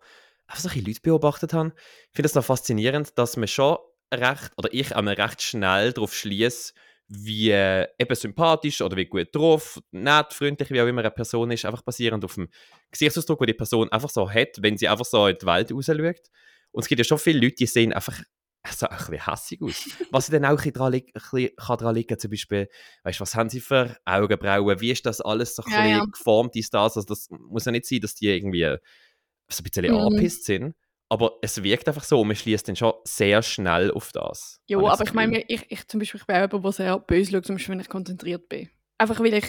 [0.48, 1.70] einfach so ein bisschen Leute beobachtet habe.
[1.76, 3.78] Ich finde das noch faszinierend, dass man schon
[4.14, 6.74] recht, oder ich einmal recht schnell darauf schließe,
[7.10, 11.50] wie äh, eben sympathisch oder wie gut drauf, nett, freundlich, wie auch immer eine Person
[11.52, 12.48] ist, einfach basierend auf dem
[12.92, 15.86] Gesichtsausdruck, den die Person einfach so hat, wenn sie einfach so in die Welt raus
[15.88, 16.30] schaut.
[16.72, 18.20] Und es gibt ja schon viele Leute, die sehen einfach
[18.70, 19.86] so ein bisschen hässig aus.
[20.12, 22.68] Was dann auch ein dran, liegt, ein kann dran liegen, zum Beispiel,
[23.04, 25.98] weißt du, was haben sie für Augenbrauen, wie ist das alles so ein Ja, bisschen
[26.00, 26.06] ja.
[26.12, 28.64] geformt, dies, das, also das muss ja nicht sein, dass die irgendwie
[29.50, 29.96] so ein bisschen Mhm.
[29.96, 30.76] angepisst sind,
[31.10, 34.62] aber es wirkt einfach so und man schließt dann schon sehr schnell auf das.
[34.68, 37.46] ja, aber ich meine, ich, ich zum Beispiel ich bin jemand, der sehr böse schaut,
[37.46, 38.70] zum Beispiel, wenn ich konzentriert bin.
[38.98, 39.46] Einfach weil ich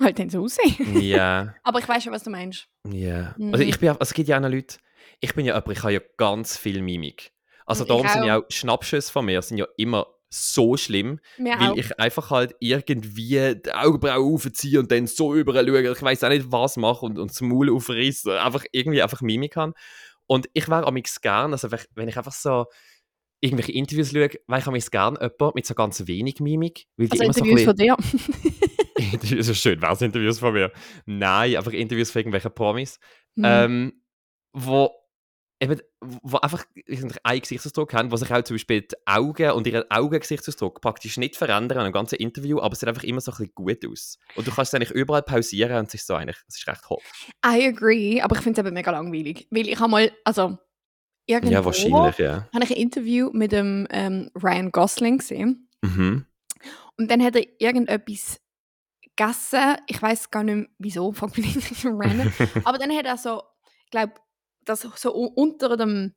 [0.00, 1.00] halt dann so aussehe.
[1.00, 2.66] Ja, aber ich weiß schon, was du meinst.
[2.90, 3.34] ja.
[3.38, 3.52] Mhm.
[3.52, 4.78] Also ich bin, also es gibt ja auch noch Leute,
[5.20, 7.32] ich bin ja jemand, ich habe ja ganz viel Mimik.
[7.66, 8.26] Also Ich darum sind auch.
[8.26, 11.76] ja auch Schnappschüsse von mir sind ja immer so schlimm, Mir weil auch.
[11.76, 15.92] ich einfach halt irgendwie die Augenbrauen aufziehe und dann so überall schaue.
[15.92, 18.38] Ich weiß auch nicht, was mache und, und das Maul aufreiße.
[18.40, 19.72] Einfach irgendwie einfach Mimik kann.
[20.28, 22.66] Und ich wäre amix gern, also wenn- ich einfach so
[23.40, 26.86] irgendwelche Interviews schaue, wäre ich amix gern jemand mit so ganz wenig Mimik.
[26.96, 29.02] Weil die Also immer so Interviews bisschen- von dir.
[29.12, 30.70] Interviews, so schön, was Interviews von mir?
[31.06, 32.98] Nein, einfach Interviews von irgendwelchen Promis.
[33.36, 33.44] Mhm.
[33.46, 34.02] Ähm,
[34.52, 34.90] wo
[35.60, 39.90] eben, wo einfach einen Gesichtsausdruck haben, wo sich auch zum Beispiel die Augen und ihren
[39.90, 43.38] Augengesichtsausdruck praktisch nicht verändern in einem ganzen Interview, aber es sieht einfach immer so ein
[43.38, 44.18] bisschen gut aus.
[44.36, 46.88] Und du kannst es eigentlich überall pausieren und es ist so eigentlich, es ist recht
[46.88, 47.02] hot.
[47.44, 49.48] I agree, aber ich finde es eben mega langweilig.
[49.50, 50.58] Weil ich habe mal, also
[51.26, 52.48] irgendwo Ja, wahrscheinlich, ja.
[52.52, 55.68] habe ich ein Interview mit dem ähm, Ryan Gosling gesehen.
[55.82, 56.26] Mhm.
[56.96, 58.40] Und dann hat er irgendetwas
[59.02, 59.76] gegessen.
[59.86, 62.32] Ich weiß gar nicht mehr, wieso, fängt mich nicht random.
[62.64, 63.42] Aber dann hat er so,
[63.84, 64.14] ich glaube,
[64.68, 66.14] das so unter dem,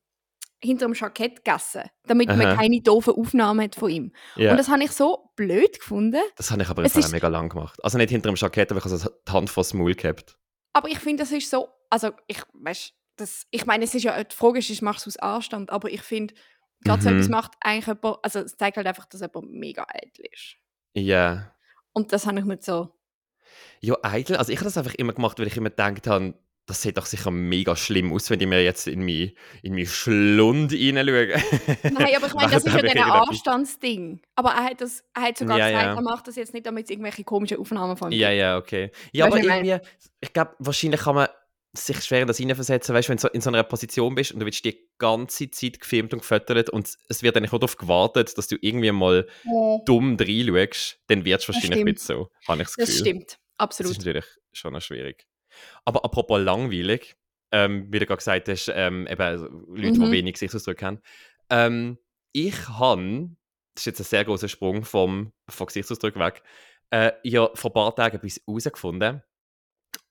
[0.63, 2.55] hinter dem Jackett gegessen, damit man Aha.
[2.55, 4.13] keine doofen Aufnahmen hat von ihm.
[4.35, 4.51] ja.
[4.51, 6.21] Und das, das habe ich so blöd gefunden.
[6.49, 7.83] habe ich aber im Fall mega lang gemacht.
[7.83, 10.37] Also nicht hinter dem Jackett, aber ich habe so die Hand vor das Maul gehabt.
[10.73, 14.23] Aber ich finde, das ist so, also ich, weißt, das, ich meine, es ist ja,
[14.23, 16.33] die Frage ist, ist machst du es aus Anstand, aber ich finde,
[16.83, 17.15] gerade so Mhm.
[17.17, 20.55] etwas macht eigentlich jemand, also es zeigt halt einfach, dass jemand mega eitel ist.
[20.93, 21.53] Ja.
[21.93, 22.93] Und das habe ich nicht so.
[23.81, 24.37] Ja, eitel.
[24.37, 26.33] Also ich habe das einfach immer gemacht, weil ich immer gedacht habe,
[26.67, 29.85] das sieht doch sicher mega schlimm aus, wenn ich mir jetzt in mein, in mein
[29.85, 31.27] Schlund reinschaue.
[31.83, 34.21] Nein, aber ich meine, das ist ja dann ein Anstandsding.
[34.35, 35.95] Aber er hat, das, er hat sogar Ja, gesagt, ja.
[35.95, 38.91] er macht das jetzt nicht, damit es irgendwelche komischen Aufnahmen von Ja, ja, okay.
[39.11, 39.87] Ja, Weißt aber irgendwie,
[40.21, 41.27] ich glaube, wahrscheinlich kann man
[41.73, 44.41] sich schwer in das hineinversetzen, weißt du, wenn du in so einer Position bist und
[44.41, 48.37] du wirst die ganze Zeit gefilmt und gefüttert und es wird eigentlich nur darauf gewartet,
[48.37, 49.27] dass du irgendwie mal
[49.85, 52.93] dumm reinschaust, dann wird es wahrscheinlich nicht so, habe ich das Gefühl.
[52.93, 53.91] Das stimmt, Das absolut.
[53.93, 55.25] ist natürlich schon noch schwierig.
[55.85, 57.15] Aber apropos langweilig,
[57.51, 60.05] ähm, wie du gerade gesagt hast, ähm, eben Leute, Mhm.
[60.05, 61.01] die wenig Gesichtsausdruck haben.
[61.49, 61.97] Ähm,
[62.31, 63.29] ich habe,
[63.75, 66.43] das ist jetzt ein sehr großer Sprung vom, vom Gesichtsausdruck weg,
[66.91, 69.21] äh, ja vor ein paar Tagen etwas herausgefunden,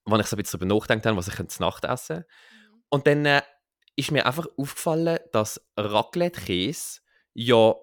[0.05, 2.25] wo ich so ein bisschen darüber nachgedacht habe, was ich zu Nacht essen
[2.91, 3.43] Und dann äh,
[3.97, 7.01] ist mir einfach aufgefallen, dass Raclette-Käse
[7.35, 7.75] ja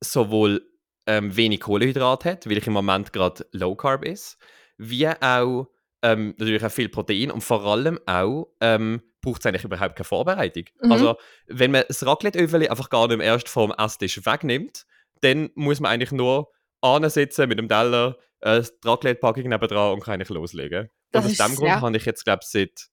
[0.00, 0.66] sowohl
[1.06, 4.38] ähm, wenig Kohlenhydrat hat, weil ich im Moment gerade Low Carb ist,
[4.76, 5.68] wie auch
[6.02, 10.04] ähm, natürlich auch viel Protein und vor allem auch ähm, braucht es eigentlich überhaupt keine
[10.04, 10.64] Vorbereitung.
[10.82, 10.92] Mhm.
[10.92, 14.86] Also wenn man das Raclette-Öfeli einfach gar nicht erst vom Esstisch wegnimmt,
[15.20, 20.14] dann muss man eigentlich nur ansitzen mit dem Teller, äh, die Raclette-Packung nebendran und kann
[20.14, 20.88] eigentlich loslegen.
[21.12, 22.88] Das und aus dem Grund sehr- habe ich jetzt, glaube ich, seit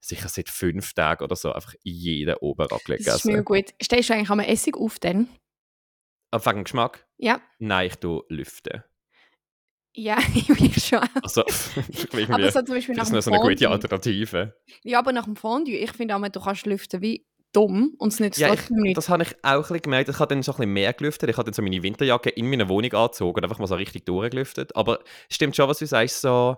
[0.00, 3.74] sicher seit fünf Tagen oder so einfach jeden oben Raclette Das ist mega gegessen.
[3.74, 3.82] gut.
[3.82, 5.28] Stellst du eigentlich einmal Essig auf dann?
[6.30, 7.06] Aber wegen Geschmack?
[7.16, 7.40] Ja.
[7.58, 8.82] Nein, ich tue lüften.
[9.94, 11.00] Ja, ich schon.
[11.22, 11.42] Also,
[12.28, 13.68] Aber so zum Beispiel nach das ist dem noch so eine gute.
[13.70, 14.54] Alternative.
[14.82, 18.18] Ja, aber nach dem Fondue, ich finde auch, du kannst lüften wie dumm und es
[18.18, 18.96] nützt Ja, ich, trotzdem nicht.
[18.96, 20.08] das habe ich auch ein bisschen gemerkt.
[20.08, 21.30] Ich habe dann so ein bisschen mehr gelüftet.
[21.30, 24.04] Ich habe dann so meine Winterjacke in meiner Wohnung angezogen und einfach mal so richtig
[24.06, 24.74] durchgelüftet.
[24.74, 24.98] Aber
[25.30, 26.56] es stimmt schon, was du sagst, so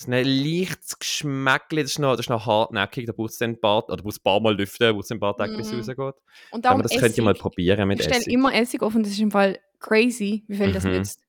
[0.00, 3.50] so ein leichtes Geschmäckchen, das ist noch, das ist noch hartnäckig, da braucht es dann
[3.50, 5.72] ein paar, oder braucht ein paar Mal lüften, braucht es ein paar Tage, bis es
[5.72, 5.78] Mhm.
[5.80, 5.98] rausgeht.
[5.98, 6.14] Und
[6.52, 7.02] Aber darum das Essig.
[7.02, 8.32] könnt ihr mal probieren mit ich stelle Essig.
[8.32, 10.90] immer Essig auf und das ist im Fall crazy, wie viel das Mhm.
[10.92, 11.20] nützt.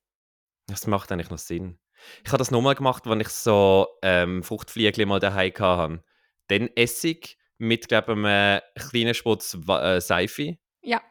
[0.70, 1.78] Das macht eigentlich noch Sinn.
[2.24, 6.04] Ich habe das nochmal gemacht, wenn ich so ähm, Fruchtfliegel mal daheim hatte.
[6.48, 10.58] Dann Essig mit, glaube ich, einem kleinen Spritz äh, Seife.
[10.82, 11.02] Ja.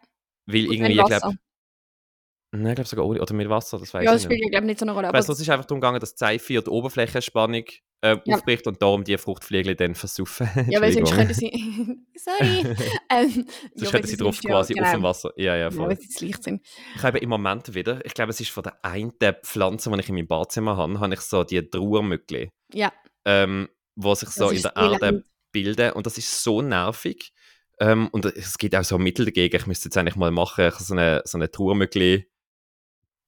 [0.46, 1.36] Weil Und irgendwie, ich glaube,
[2.52, 4.32] nein, ich glaube sogar ohne, oder mit Wasser, das weiß Ja, ich das nicht.
[4.32, 5.08] spielt ja, glaube ich, nicht so eine Rolle.
[5.08, 7.64] Ich nur, es ist einfach darum gegangen, dass die Seife die Oberflächenspannung
[8.00, 8.36] äh, Ja.
[8.36, 10.48] aufbricht und darum die Fruchtfliegel dann versaufen.
[10.70, 11.50] ja, weil sonst könnten sie.
[12.16, 12.74] Sorry.
[13.10, 15.08] ähm, Sonst ja, sie drauf sonst ja- quasi auf dem genau.
[15.08, 15.32] Wasser.
[15.36, 15.88] Ja, ja, Ja, voll.
[15.88, 16.64] weil sie zu leicht sind.
[16.96, 20.08] Ich habe im Moment wieder, ich glaube, es ist von der einen Pflanze, die ich
[20.08, 22.92] in meinem Badzimmer habe, habe ich so die Trauermückli, Ja,
[23.24, 25.92] ähm, die sich so in der Erde bilden.
[25.92, 27.32] Und das ist so nervig.
[27.80, 29.56] Ähm, und es gibt auch so Mittel dagegen.
[29.56, 32.28] Ich müsste jetzt eigentlich mal machen, ich habe so eine, so eine Trauermückli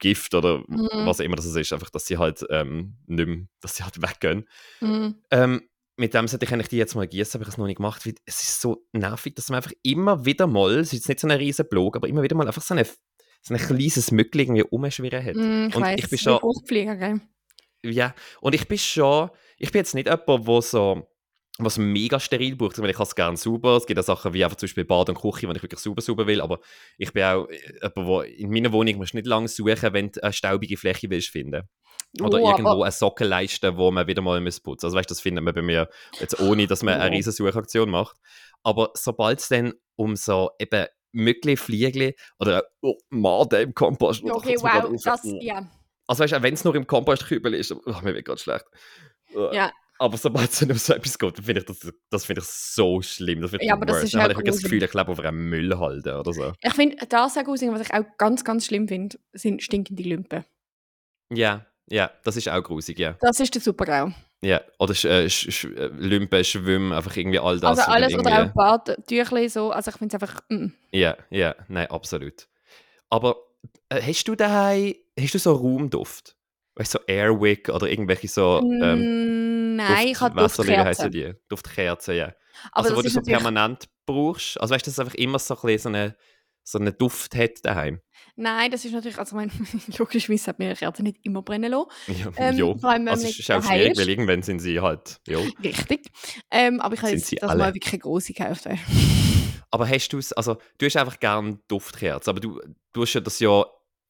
[0.01, 0.89] Gift oder Mhm.
[1.07, 4.03] was auch immer das ist, einfach, dass sie halt ähm, nicht mehr, dass sie halt
[4.03, 4.49] weggehen.
[4.81, 5.17] Mhm.
[5.31, 5.63] Ähm,
[5.97, 7.77] mit dem sollte ich eigentlich die jetzt mal gießen, aber ich habe es noch nicht
[7.77, 8.07] gemacht.
[8.07, 11.21] Weil es ist so nervig, dass man einfach immer wieder mal, es ist jetzt nicht
[11.21, 12.85] so ein riesen Blog, aber immer wieder mal einfach so, eine,
[13.43, 15.37] so ein kleines Mückli irgendwie umschwirren hat.
[15.37, 17.21] Mhm, ich Und weiss, ich bin schon- gell?
[17.83, 21.07] Ja, und ich bin schon, ich bin jetzt nicht jemand, wo so
[21.65, 23.77] was mega steril braucht, weil ich habe es gerne sauber.
[23.77, 26.01] Es gibt auch Sachen wie einfach zum Beispiel Bad und Küche, wenn ich wirklich sauber
[26.03, 26.61] sauber will, aber
[26.99, 30.11] ich bin auch äh, jemand, wo in meiner Wohnung musst du nicht lange suchen, wenn
[30.13, 31.63] du eine staubige Fläche willst finden.
[32.21, 35.13] Oder Oh, irgendwo aber- eine Sockenleiste, wo man wieder mal muss putzen Also weißt du,
[35.15, 37.17] das findet man bei mir jetzt ohne, dass man eine Oh.
[37.17, 38.17] riesen Suchaktion macht.
[38.65, 44.57] Aber sobald es dann um so eben Mückli, Fliegli oder oh, Maden im Kompost okay,
[44.61, 45.39] wow, das, Oh.
[45.41, 45.69] ja.
[46.07, 48.65] Also weißt du, auch wenn es nur im Kompostkübel ist, oh, mir wird gerade schlecht.
[49.53, 49.71] Ja.
[50.01, 53.43] Aber sobald es um so etwas geht, finde ich das, das finde ich so schlimm.
[53.43, 54.05] Das finde ich Ja, aber das worst.
[54.07, 54.63] ist Dann habe halt ich wirklich das.
[54.63, 56.53] Gefühl, ich lebe auf einem Müllhalde oder so.
[56.63, 60.45] Ich finde, das sehr gruselig, was ich auch ganz, ganz schlimm finde, sind stinkende Lümpen.
[61.31, 63.17] Ja, ja, das ist auch grusig, ja.
[63.21, 64.13] Das ist der Supergau.
[64.43, 64.63] ja.
[64.79, 67.79] Oder äh, sch, sch, äh, Lümpen, Schwimmen, einfach irgendwie all das.
[67.79, 70.69] Also alles oder irgendwie- auch Badtüchli so, also ich finde es einfach, mm.
[70.93, 72.49] Ja, ja, nein, absolut.
[73.11, 73.37] Aber
[73.91, 76.37] äh, hast du daheim, hast du so Raumduft?
[76.77, 79.40] Weißt du, so Airwick oder irgendwelche so ähm, Mm,
[79.89, 81.11] Nein, ich habe Duftkerzen.
[81.11, 81.33] die?
[81.49, 82.33] Duftkerzen, ja.
[82.73, 84.61] Aber also, wo du so natürlich, permanent brauchst.
[84.61, 86.17] Also weißt du, dass es einfach immer so ein bisschen so eine,
[86.63, 88.01] so einen Duft hat daheim.
[88.37, 89.51] nein, das ist natürlich, also mein,
[89.99, 91.89] logischerweise hat mir eine Kerze nicht immer brennen lassen.
[92.09, 92.75] Ja, Ähm, ja.
[92.77, 95.39] vor allem, Also es ist auch schwierig, weil irgendwann sind sie halt, ja.
[95.65, 96.11] Richtig.
[96.51, 97.59] Ähm, aber ich habe jetzt das alle?
[97.59, 98.67] mal wirklich eine große gekauft.
[99.73, 102.61] Aber hast du es, also du hast einfach gern Duftkerzen, aber du,
[102.93, 103.65] du hast ja das ja,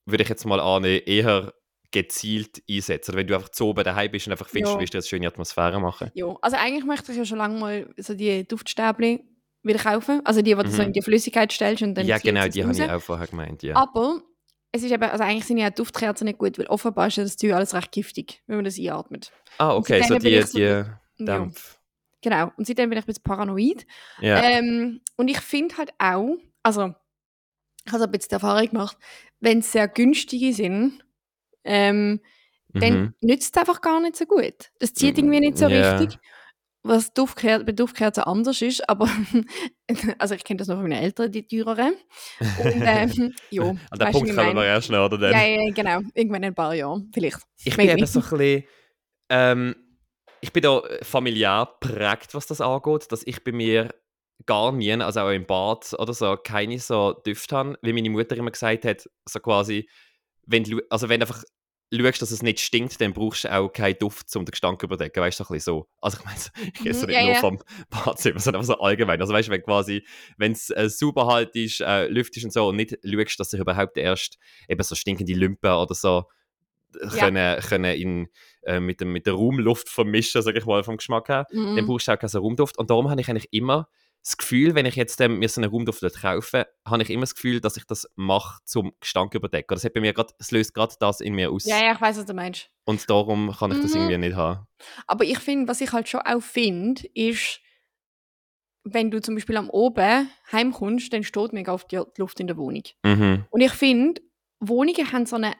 [0.06, 1.52] würde ich jetzt mal annehmen, eher
[1.92, 3.10] gezielt einsetzen.
[3.12, 4.74] Oder wenn du einfach zu oben daheim bist und einfach findest, Ja.
[4.76, 6.10] du willst eine schöne Atmosphäre machen.
[6.14, 9.20] Ja, also eigentlich möchte ich ja schon lange mal so die Duftstäbchen
[9.62, 10.20] wieder kaufen.
[10.24, 10.88] Also die, die du so Mhm.
[10.88, 13.74] in die Flüssigkeit stellst und dann ja, genau, die habe ich auch vorher gemeint, ja.
[13.76, 14.22] Aber
[14.72, 17.36] es ist eben, also eigentlich sind ja Duftkerzen nicht gut, weil offenbar ist ja das
[17.36, 19.32] Zeug alles recht giftig, wenn man das einatmet.
[19.58, 21.00] ah, okay, so die, so- die Ja.
[21.18, 21.76] Dämpfe.
[22.22, 22.50] Genau.
[22.56, 23.86] Und seitdem bin ich ein bisschen paranoid.
[24.20, 24.40] Ja.
[24.42, 26.94] Ähm, und ich finde halt auch, also
[27.86, 28.96] ich habe ein bisschen die Erfahrung gemacht,
[29.40, 31.02] wenn es sehr günstige sind,
[31.64, 32.20] ähm,
[32.74, 33.14] dann Mhm.
[33.20, 34.70] nützt es einfach gar nicht so gut.
[34.78, 35.96] Das zieht Mm, irgendwie nicht so ja.
[35.98, 36.18] richtig.
[36.82, 39.06] Was Duftker bei Duftkerzen anders ist, aber
[40.18, 41.94] also ich kenne das noch von meinen Eltern, die teureren.
[42.40, 45.18] Und ähm, ja, An den weißt, Punkt kommen wir erst noch, oder?
[45.18, 45.32] Dann?
[45.32, 46.00] Ja, ja, genau.
[46.14, 47.38] Irgendwann in ein paar Jahren, vielleicht.
[47.64, 47.98] Ich bin Maybe.
[48.00, 48.64] eben so ein bisschen,
[49.28, 49.74] ähm,
[50.40, 53.94] ich bin da familiär prägt, was das angeht, dass ich bei mir
[54.46, 58.36] gar nie, also auch im Bad oder so, keine so Düfte habe, wie meine Mutter
[58.38, 59.86] immer gesagt hat, so quasi,
[60.50, 61.42] wenn du, also wenn du einfach
[61.92, 64.86] schaust, dass es nicht stinkt, dann brauchst du auch keinen Duft, um den Gestank zu
[64.86, 65.88] überdecken, weißt du, so ein bisschen so.
[66.00, 66.38] Also ich meine,
[66.74, 67.40] ich rede Mhm, nicht ja, nur ja.
[67.40, 67.58] vom
[67.90, 69.20] Badzimmer, sondern einfach so allgemein.
[69.20, 70.04] Also weißt du, wenn quasi,
[70.36, 73.60] wenn es äh, sauber halt ist, äh, lüftig und so und nicht schaust, dass sich
[73.60, 74.38] überhaupt erst
[74.68, 76.24] eben so stinkende Lümpen oder so
[77.18, 78.28] können, können in,
[78.62, 81.86] äh, mit, dem, mit der Raumluft vermischen, sag ich mal, vom Geschmack her, dann Mhm.
[81.86, 82.78] brauchst du auch keinen Raumduft.
[82.78, 83.88] Und darum habe ich eigentlich immer
[84.22, 87.34] das Gefühl, wenn ich jetzt ähm, mir so einen dort kaufe, habe ich immer das
[87.34, 89.74] Gefühl, dass ich das mache zum Gestank überdecken.
[89.74, 91.64] Das hat bei mir grad, es löst gerade das in mir aus.
[91.64, 92.70] Ja, ja, ich weiß, was du meinst.
[92.84, 94.00] Und darum kann ich das Mhm.
[94.00, 94.66] irgendwie nicht haben.
[95.06, 97.60] Aber ich finde, was ich halt schon auch finde, ist,
[98.84, 102.46] wenn du zum Beispiel am Oben heimkommst, dann steht mega auf die die Luft in
[102.46, 102.82] der Wohnung.
[103.04, 103.46] Mhm.
[103.50, 104.20] Und ich finde,
[104.58, 105.54] Wohnungen haben so eine,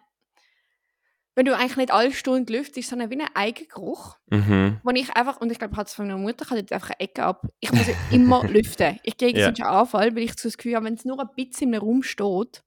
[1.41, 4.79] wenn du eigentlich nicht alle Stunden lüftest, ist so eine, wie ein Eigengeruch, Mhm.
[4.85, 6.71] wo ich einfach, und ich glaube, ich habe es von meiner Mutter, ich habe jetzt
[6.71, 8.99] einfach eine Ecke ab, ich muss immer lüften.
[9.05, 9.47] Ich kriege Ja.
[9.47, 11.75] sonst einen Anfall, weil ich so das Gefühl habe, wenn es nur ein bisschen in
[11.77, 12.63] einem Raum steht,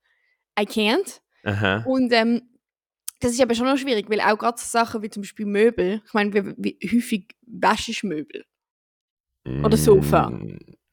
[0.59, 1.21] I can't.
[1.43, 1.83] Aha.
[1.85, 2.41] Und ähm,
[3.19, 6.01] das ist aber schon noch schwierig, weil auch gerade so Sachen wie zum Beispiel Möbel,
[6.07, 8.43] ich meine, wie, wie häufig wäschst du Möbel?
[9.63, 10.29] Oder Sofa.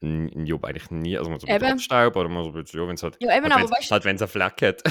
[0.01, 1.17] Mm, Ja, eigentlich nie.
[1.17, 3.35] Also, man so mit Staub oder mal so ein bisschen, ja, wenn es halt, Ja,
[3.35, 4.83] eben, halt, aber wenn's, weißt halt, wenn's einen Fleck hat.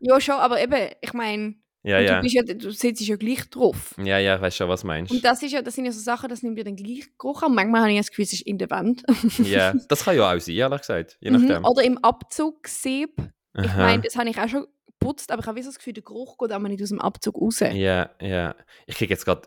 [0.00, 1.54] ja schon, aber eben, ich meine,
[1.84, 2.16] ja, und ja.
[2.16, 3.94] du, bist ja, du sitzt ja gleich drauf.
[4.02, 5.12] Ja, ja, weißt schon, was du meinst.
[5.12, 7.42] Und das, ist ja, das sind ja so Sachen, das nimmt ja den gleichen Geruch
[7.42, 7.54] an.
[7.54, 9.02] Manchmal habe ich das Gefühl, es ist in der Wand.
[9.44, 11.16] ja, das kann ja auch sein, ehrlich gesagt.
[11.20, 11.46] Je Mhm.
[11.46, 11.64] nachdem.
[11.64, 13.10] Oder im Abzugsieb.
[13.56, 13.76] Ich Aha.
[13.86, 16.36] meine, das habe ich auch schon geputzt, aber ich habe so das Gefühl, der Geruch
[16.38, 17.60] geht aber nicht aus dem Abzug raus.
[17.60, 18.54] Ja, ja.
[18.86, 19.42] Ich kriege jetzt gerade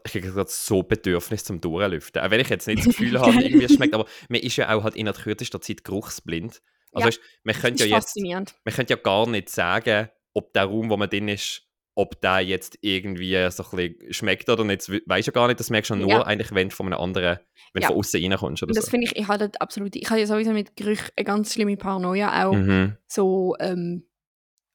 [0.47, 2.21] so Bedürfnis zum Durchlüften.
[2.21, 4.73] Auch wenn ich jetzt nicht das Gefühl habe, irgendwie es schmeckt, aber man ist ja
[4.73, 6.61] auch halt in der kürzester Zeit geruchsblind.
[6.93, 7.07] Also Ja.
[7.07, 8.17] weißt, man Das könnte ist ja jetzt,
[8.65, 11.63] man könnte ja gar nicht sagen, ob der Raum, wo man drin ist,
[11.95, 14.89] ob der jetzt irgendwie so ein bisschen schmeckt oder nicht.
[14.89, 16.21] Weißt ja gar nicht, das merkst du nur Ja.
[16.25, 17.39] eigentlich, wenn du von einem anderen,
[17.73, 17.87] wenn du Ja.
[17.89, 18.91] von außen reinkommst oder das so.
[18.91, 22.47] finde ich, ich habe absolut, ich habe ja sowieso mit Gerüchen eine ganz schlimme Paranoia
[22.47, 22.53] auch.
[22.53, 22.95] Mhm.
[23.07, 24.07] So, ähm,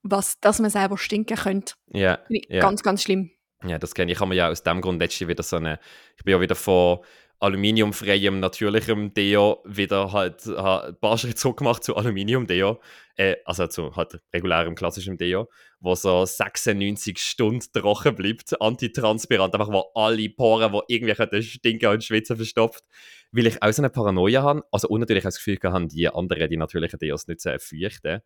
[0.03, 1.75] was, dass man selber stinken könnte.
[1.89, 2.61] Ja, Ja.
[2.61, 3.31] ganz, ganz schlimm.
[3.67, 4.17] ja, das kenne ich.
[4.17, 5.81] Ich habe mir ja aus dem Grund letztens wieder so eine,
[6.17, 6.99] ich bin ja wieder von
[7.41, 12.80] aluminiumfreiem, natürlichem Deo wieder halt ha, ein paar Schritte zurück gemacht zu Aluminium-Deo.
[13.16, 15.49] Äh, also zu halt regulärem, klassischem Deo,
[15.80, 22.05] wo so 96 Stunden trocken bleibt, antitranspirant, einfach wo alle Poren, die irgendwie stinken und
[22.05, 22.84] schwitzen, verstopft.
[23.32, 26.09] Weil ich auch so eine Paranoia habe, also und natürlich auch das Gefühl habe, die
[26.09, 28.20] anderen, die natürlichen Deos nicht sehr feuchten.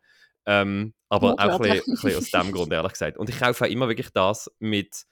[0.45, 3.17] Ähm, aber auch ein bisschen, ein bisschen aus dem Grund, ehrlich gesagt.
[3.17, 5.05] Und ich kaufe auch immer wirklich das mit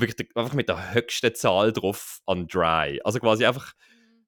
[0.00, 3.00] wirklich einfach mit der höchsten Zahl drauf an Dry.
[3.04, 3.72] Also quasi einfach,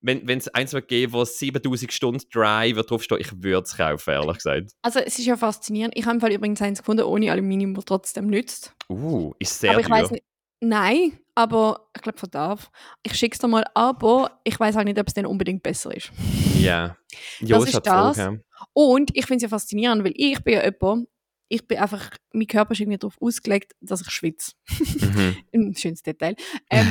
[0.01, 4.11] wenn es eins wird geben, wo 7000 Stunden Dry wird draufstehen, ich würde es kaufen,
[4.11, 4.73] ehrlich gesagt.
[4.83, 5.97] Also es ist ja faszinierend.
[5.97, 8.75] Ich habe übrigens eins gefunden, ohne Aluminium, das trotzdem nützt.
[8.89, 10.25] Uh, ist sehr aber ich weiß nicht.
[10.63, 12.71] Nein, aber ich glaube, von darf.
[13.03, 15.95] Ich schicke es dir mal, aber ich weiß auch nicht, ob es dann unbedingt besser
[15.97, 16.13] ist.
[16.59, 16.97] Ja.
[17.41, 18.17] Ja, Das ist halt das.
[18.19, 18.37] ja.
[18.75, 21.09] Und ich finde es ja faszinierend, weil ich bin ja jemand,
[21.51, 24.53] ich bin einfach, mein Körper ist irgendwie darauf ausgelegt, dass ich schwitze.
[24.69, 25.37] Mhm.
[25.53, 26.37] Ein schönes Detail.
[26.71, 26.91] Ähm,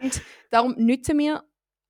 [0.00, 1.42] und darum nützen wir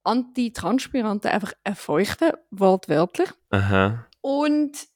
[0.03, 3.29] Antitranspiranten einfach erfeuchten, wortwörtlich.
[3.51, 4.07] Aha.
[4.23, 4.89] Und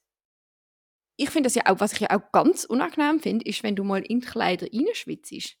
[1.15, 3.83] ich finde das ja auch, was ich ja auch ganz unangenehm finde, ist, wenn du
[3.83, 5.57] mal in die Kleider reinschwitzt.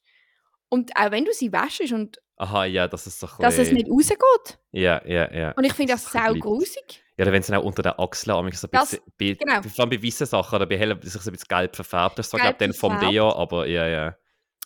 [0.69, 3.89] Und auch wenn du sie wäschst und Aha, ja, das ist doch dass es nicht
[3.89, 4.59] rausgeht.
[4.71, 5.51] Ja, ja, ja.
[5.51, 7.01] Und ich finde das ein sau grusig.
[7.17, 9.33] Ja, oder wenn es dann auch unter den Achseln amigs so ein Das- bisschen, bei,
[9.35, 9.61] genau.
[9.61, 12.19] vor allem bei weißen Sachen oder bei hellen, sich so ein bisschen gelb verfärbt.
[12.19, 12.99] Das war, glaube ich, dann vom.
[12.99, 14.17] Deo, aber ja, ja.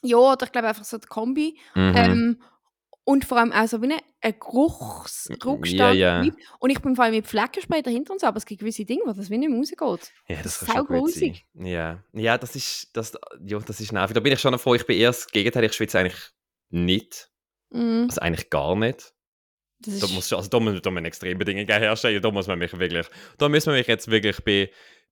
[0.01, 1.59] Ja, oder ich glaube einfach so die Kombi.
[1.75, 1.93] Mhm.
[1.95, 2.41] Ähm,
[3.09, 5.95] und vor allem auch so wie ein, Geruchsrückstand.
[5.95, 6.21] Ja.
[6.21, 6.37] bleibt.
[6.59, 9.01] Und ich bin vor allem mit Fleckenspray dahinter und so, aber es gibt gewisse Dinge,
[9.03, 10.11] wo das wie nicht mehr rausgeht.
[10.27, 10.71] Ja, Das das ist
[11.15, 11.65] schon.
[11.65, 12.03] Ja.
[12.13, 14.13] ja, das ist, das, ja, das ist nervig.
[14.13, 15.63] Da bin ich schon froh, ich bin eher das Gegenteil.
[15.63, 16.21] Ich schwitze eigentlich
[16.69, 17.31] nicht.
[17.71, 19.11] Mm, Also eigentlich gar nicht.
[19.79, 22.21] das Da muss, also da müssen Extrembedingungen herstellen.
[22.21, 23.07] Da muss man mich wirklich,
[23.39, 24.69] da müssen wir mich jetzt wirklich bei,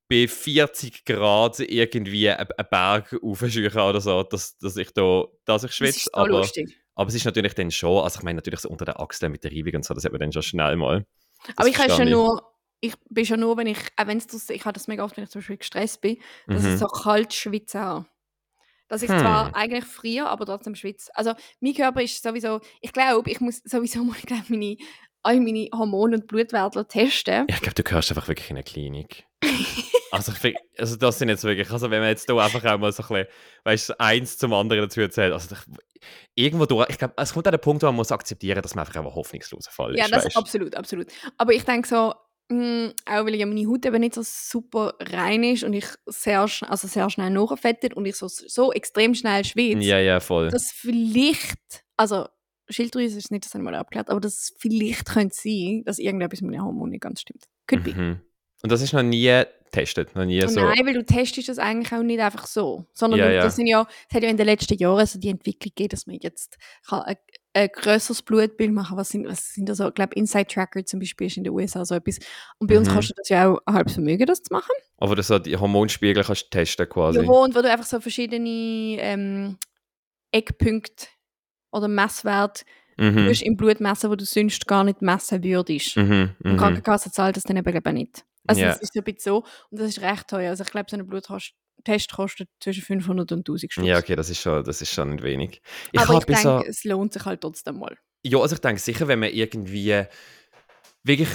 [0.08, 5.70] bei 40 Grad irgendwie einen Berg aufscheuchen oder so, dass, dass ich da, dass ich
[5.70, 5.98] das schwitze.
[5.98, 6.78] ist so Aber, lustig.
[6.98, 9.44] Aber es ist natürlich dann schon, also ich meine natürlich so unter den Achseln mit
[9.44, 11.06] der Reibung und so, das hat man dann schon schnell mal.
[11.48, 14.50] Das Aber ich habe schon nur, ich bin schon nur, wenn ich, auch wenn es,
[14.50, 16.18] ich habe das mega oft, wenn ich zum Beispiel gestresst bin,
[16.48, 16.74] dass Mhm.
[16.74, 18.06] ich so kalt schwitze habe.
[18.90, 19.20] Dass ich Hm.
[19.20, 21.12] zwar eigentlich friere, aber trotzdem schwitze.
[21.16, 24.78] Also mein Körper ist sowieso, ich glaube, ich muss sowieso mal glaub, meine
[25.24, 27.46] all meine Hormone und Blutwerte testen.
[27.50, 29.26] Ich glaube, du gehörst einfach wirklich in eine Klinik.
[30.12, 32.78] also, ich find, also das sind jetzt wirklich, also wenn man jetzt hier einfach auch
[32.78, 33.28] mal so ein bisschen,
[33.64, 36.02] weißt du, eins zum anderen dazu erzählt, also ich,
[36.36, 38.86] irgendwo durch, ich glaube, es kommt an den Punkt, wo man muss akzeptieren, dass man
[38.86, 40.00] einfach ein hoffnungsloser Fall ist.
[40.00, 40.38] Ja, das weißt?
[40.38, 41.08] absolut, absolut.
[41.38, 42.14] Aber ich denke so,
[42.50, 46.42] mh, auch weil ja meine Haut eben nicht so super rein ist und ich sehr,
[46.42, 50.50] also sehr schnell nachfettet und ich so, so extrem schnell schwitze, Ja, ja, voll.
[50.50, 52.28] dass vielleicht, also
[52.70, 56.42] Schilddrüse ist nicht, das habe ich mal abgeklärt, aber das vielleicht könnte sein, dass irgendetwas
[56.42, 57.46] mit den Hormonen nicht ganz stimmt.
[57.68, 57.94] Could be.
[57.94, 58.22] Mhm.
[58.64, 60.60] Und das ist noch nie getestet, noch nie so.
[60.62, 63.42] Nein, weil du testest das eigentlich auch nicht einfach so, sondern Ja, du, ja.
[63.44, 66.08] das sind ja, es hat ja in den letzten Jahren so die Entwicklung gegeben, dass
[66.08, 67.18] man jetzt kann ein,
[67.54, 71.00] ein grösseres Blutbild machen Was sind, was sind da so, ich glaube, Inside Tracker zum
[71.00, 72.20] Beispiel ist in den USA so etwas.
[72.60, 72.94] Und bei uns Mhm.
[72.96, 74.74] kostet das ja auch ein halbes Vermögen, das zu machen.
[74.98, 77.20] Aber du so die Hormonspiegel kannst testen quasi.
[77.20, 79.58] Ja, und wo du einfach so verschiedene ähm,
[80.32, 81.08] Eckpunkte
[81.72, 82.64] oder Messwerte
[83.00, 83.28] Mhm.
[83.28, 85.98] tust im Blut messen, wo du sonst gar nicht messen würdest.
[85.98, 86.32] Mhm.
[86.44, 86.58] Und Mhm.
[86.58, 88.26] Krankenkasse zahlt das dann eben eben nicht.
[88.48, 88.68] Also Ja.
[88.70, 89.38] das ist so ein bisschen so.
[89.70, 90.50] Und das ist recht teuer.
[90.52, 93.86] Also ich glaube, so ein Bluttest kostet zwischen 500 und 1000 Stutz.
[93.86, 95.62] Ja, okay, das ist schon, das ist schon nicht wenig.
[95.92, 97.98] Ich Aber ich denke, so, es lohnt sich halt trotzdem mal.
[98.24, 100.04] ja, also ich denke sicher, wenn man irgendwie
[101.04, 101.30] wirklich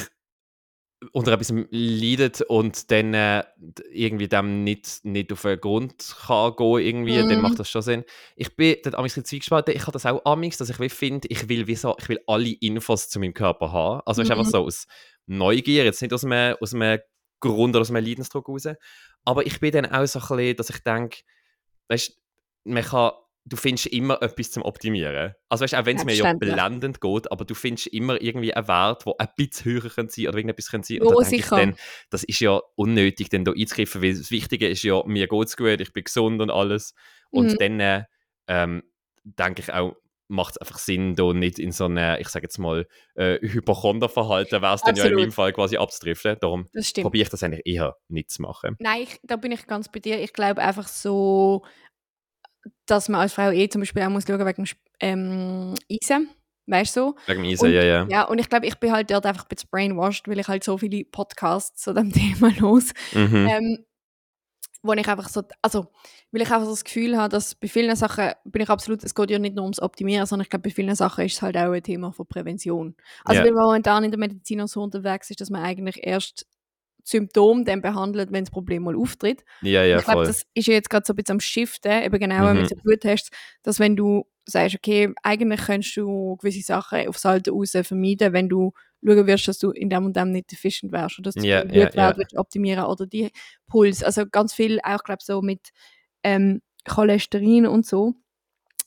[1.13, 3.43] unter etwas leidet und dann äh,
[3.91, 7.43] irgendwie dem nicht, nicht auf den Grund kann gehen irgendwie, dann Mhm.
[7.43, 8.05] macht das schon Sinn.
[8.37, 9.75] Ich bin dort amigs ein bisschen zwiegespalten.
[9.75, 12.21] Ich habe das auch amigs, dass ich wie finde, ich will wie so, ich will
[12.29, 14.03] alle Infos zu meinem Körper haben.
[14.07, 14.51] Also es ist einfach Mhm.
[14.51, 14.87] so aus
[15.27, 17.01] Neugier, jetzt nicht aus einem, aus einem
[17.41, 18.69] Grund oder aus einem Leidensdruck raus.
[19.25, 21.19] Aber ich bin dann auch so ein bisschen, dass ich denke,
[21.89, 22.17] weißt,
[22.65, 23.13] man kann,
[23.45, 25.35] du findest immer etwas zum Optimieren.
[25.49, 28.69] Also weißt, auch wenn es mir ja blendend geht, aber du findest immer irgendwie einen
[28.69, 30.83] Wert, der ein bisschen höher kann sein oder irgendetwas sein.
[30.89, 31.57] Ja, Und da denke ich sicher.
[31.57, 31.77] dann,
[32.11, 35.57] das ist ja unnötig, dann da einzugreifen, weil das Wichtige ist ja, mir geht es
[35.57, 36.95] gut, ich bin gesund und alles.
[37.31, 37.59] Und Mhm.
[37.59, 38.05] dann äh,
[38.47, 38.83] ähm,
[39.25, 39.97] denke ich auch,
[40.29, 44.63] macht es einfach Sinn, da nicht in so eine, ich sage jetzt mal, äh, Hypochonderverhalten,
[44.63, 46.37] wäre es dann ja in meinem Fall quasi abzudriften.
[46.41, 46.69] Darum
[47.03, 48.77] probiere ich das eigentlich eher nicht zu machen.
[48.79, 50.21] Nein, ich, da bin ich ganz bei dir.
[50.23, 51.65] Ich glaube einfach so,
[52.87, 54.69] dass man als Frau eh zum Beispiel auch muss schauen wegen
[55.01, 56.31] ähm, Eisen.
[56.67, 57.17] Weißt du?
[57.27, 58.07] Wegen Eisen, Und- ja, ja.
[58.09, 60.63] Ja, und ich glaube, ich bin halt dort einfach ein bisschen brainwashed, weil ich halt
[60.63, 62.93] so viele Podcasts zu dem Thema los.
[63.13, 63.49] Mhm.
[63.51, 63.85] ähm,
[64.83, 65.87] wo ich einfach so, also,
[66.33, 69.15] weil ich einfach so das Gefühl habe, dass bei vielen Sachen bin ich absolut, es
[69.15, 71.57] geht ja nicht nur ums Optimieren, sondern ich glaube, bei vielen Sachen ist es halt
[71.57, 72.97] auch ein Thema von Prävention.
[73.25, 73.47] Also, Ja.
[73.47, 76.47] weil man momentan in der Medizin so unterwegs ist, dass man eigentlich erst
[77.05, 79.45] Symptome dann behandelt, wenn das Problem mal auftritt.
[79.61, 82.19] ja, ja, ich glaube, das ist ja jetzt gerade so ein bisschen am Shiften, eben
[82.19, 82.59] genau Mhm.
[82.61, 83.31] mit so Bluttests,
[83.63, 88.49] dass wenn du sagst, okay, eigentlich kannst du gewisse Sachen aufs Alter raus vermeiden, wenn
[88.49, 88.73] du
[89.05, 91.63] schauen wirst, dass du in dem und dem nicht deficient wärst oder dass du ja,
[91.63, 92.17] Blutwert ja.
[92.17, 93.31] willst optimieren oder die
[93.67, 94.03] Puls.
[94.03, 95.71] Also ganz viel auch, glaube so mit
[96.23, 98.15] ähm, Cholesterin und so.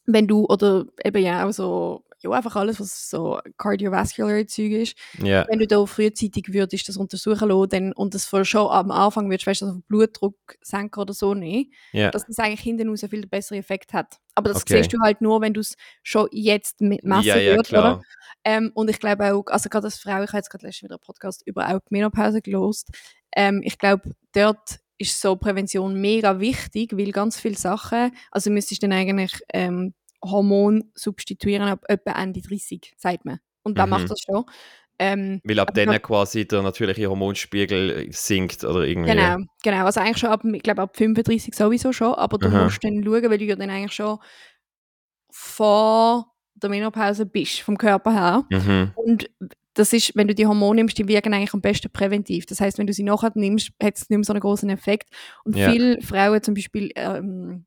[0.05, 4.97] Wenn du, oder eben ja auch so, ja, einfach alles, was so cardiovascular Zeug ist,
[5.21, 9.29] Ja, wenn du da frühzeitig würdest das untersuchen lassen dann, und das schon am Anfang
[9.29, 12.11] würdest, weißt du, also Blutdruck senken oder so nicht, ja.
[12.11, 14.17] dass das eigentlich hinten raus einen viel besseren Effekt hat.
[14.35, 14.77] Aber das Okay.
[14.77, 18.01] siehst du halt nur, wenn du es schon jetzt mit messen ja, ja, würdest, oder?
[18.43, 20.95] Ähm, und ich glaube auch, also gerade als Frau, ich habe jetzt gerade letztens wieder
[20.95, 22.89] einen Podcast über auch die Menopause gelost.
[23.35, 28.81] Ähm, ich glaube, dort ist so Prävention mega wichtig, weil ganz viele Sachen, also müsstest
[28.83, 29.93] du dann eigentlich ähm,
[30.23, 33.39] Hormon substituieren ab etwa Ende 30, sagt man.
[33.63, 33.89] Und wer Mhm.
[33.91, 34.45] macht das schon?
[34.97, 39.11] Ähm, Weil ab dann quasi der natürliche Hormonspiegel sinkt oder irgendwie.
[39.11, 39.85] Genau, genau.
[39.85, 42.63] Also eigentlich schon ab, ich glaube ab 35 sowieso schon, aber du Aha.
[42.63, 44.19] musst dann schauen, weil du ja dann eigentlich schon
[45.31, 48.43] vor der Menopause bist, vom Körper her.
[48.49, 48.91] Mhm.
[48.95, 49.29] Und
[49.73, 52.45] das ist, wenn du die Hormone nimmst, die wirken eigentlich am besten präventiv.
[52.45, 55.09] Das heißt, wenn du sie nachher nimmst, hat es nicht mehr so einen großen Effekt.
[55.43, 55.69] Und Ja.
[55.69, 57.65] viele Frauen zum Beispiel ähm,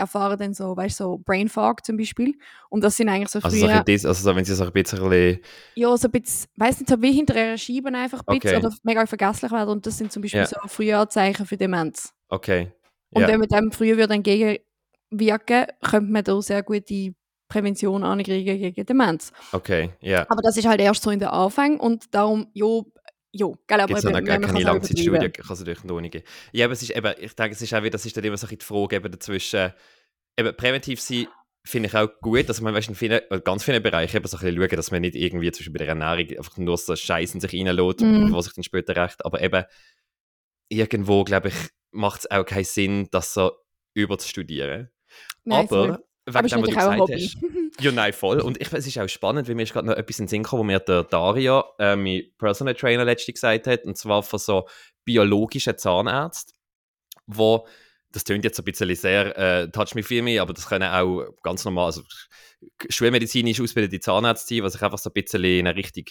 [0.00, 2.34] erfahren dann so, weißt du, so Brain Fog zum Beispiel.
[2.68, 4.72] Und das sind eigentlich so Also, so früher, bisschen, also so, wenn sie so ein
[4.72, 5.38] bisschen.
[5.76, 8.66] ja, so ein bisschen, weiss nicht, so wie hinter einer Scheibe einfach ein bisschen Okay.
[8.66, 9.68] oder mega vergesslich werden.
[9.70, 10.46] Und das sind zum Beispiel Ja.
[10.46, 12.12] so Frühjahrzeichen für Demenz.
[12.28, 12.72] Okay.
[13.12, 17.14] Und wenn man dem früher würde entgegenwirken, könnte man da sehr gut die
[17.48, 19.32] Prävention ankriegen gegen Demenz.
[19.52, 20.24] Okay, ja.
[20.28, 22.86] Aber das ist halt erst so in der Anfang und darum, jo,
[23.32, 26.22] jo, gell, aber Gibt es noch eben, gar keine Langzeitstudie, kann es natürlich noch nicht.
[26.52, 28.36] Ja, aber es ist eben, ich denke, es ist auch wieder, das ist dann immer
[28.36, 29.72] so ein bisschen die Frage eben dazwischen,
[30.36, 31.26] eben präventiv sein,
[31.64, 34.40] finde ich auch gut, dass man weißt, in vielen, ganz vielen Bereichen eben so ein
[34.40, 37.34] bisschen schauen, dass man nicht irgendwie zum Beispiel bei der Ernährung einfach nur so Scheiß
[37.34, 38.32] in sich reinlässt, Mhm.
[38.32, 39.64] was sich dann später rächt, aber eben
[40.68, 41.54] irgendwo, glaube ich,
[41.92, 43.52] macht es auch keinen Sinn, das so
[43.94, 44.90] überzustudieren.
[45.44, 46.00] Nein, aber,
[46.34, 47.14] wegen dem, was du gesagt Hobby.
[47.14, 47.36] hast,
[47.80, 48.40] ja, nein, voll.
[48.40, 50.42] Und ich, es ist auch spannend, weil mir ist gerade noch etwas in den Sinn
[50.42, 54.38] gekommen, wo mir der Daria, äh, mein Personal Trainer, letztens gesagt hat, und zwar von
[54.38, 54.68] so
[55.04, 56.54] biologischen Zahnärzten,
[57.26, 57.66] wo,
[58.12, 61.26] das klingt jetzt ein bisschen sehr äh, Touch Me Feel Me, aber das können auch
[61.42, 62.02] ganz normal, also
[62.88, 66.04] schulmedizinisch ausgebildete Zahnärzte sein, was sich einfach so ein bisschen in eine Richtung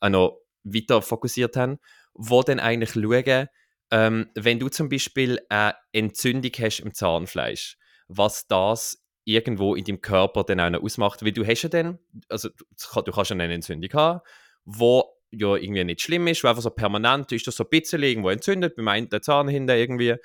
[0.00, 1.78] auch noch weiter fokussiert haben,
[2.14, 3.48] wo dann eigentlich schauen,
[3.90, 10.00] ähm, wenn du zum Beispiel eine Entzündung hast im Zahnfleisch, was das irgendwo in deinem
[10.00, 11.98] Körper dann auch noch ausmacht, weil du hast ja dann,
[12.30, 14.20] also du kannst ja eine Entzündung haben,
[14.64, 18.02] wo ja irgendwie nicht schlimm ist, weil einfach so permanent ist das so ein bisschen
[18.02, 20.16] irgendwo entzündet, beim einen der Zahn hinten irgendwie,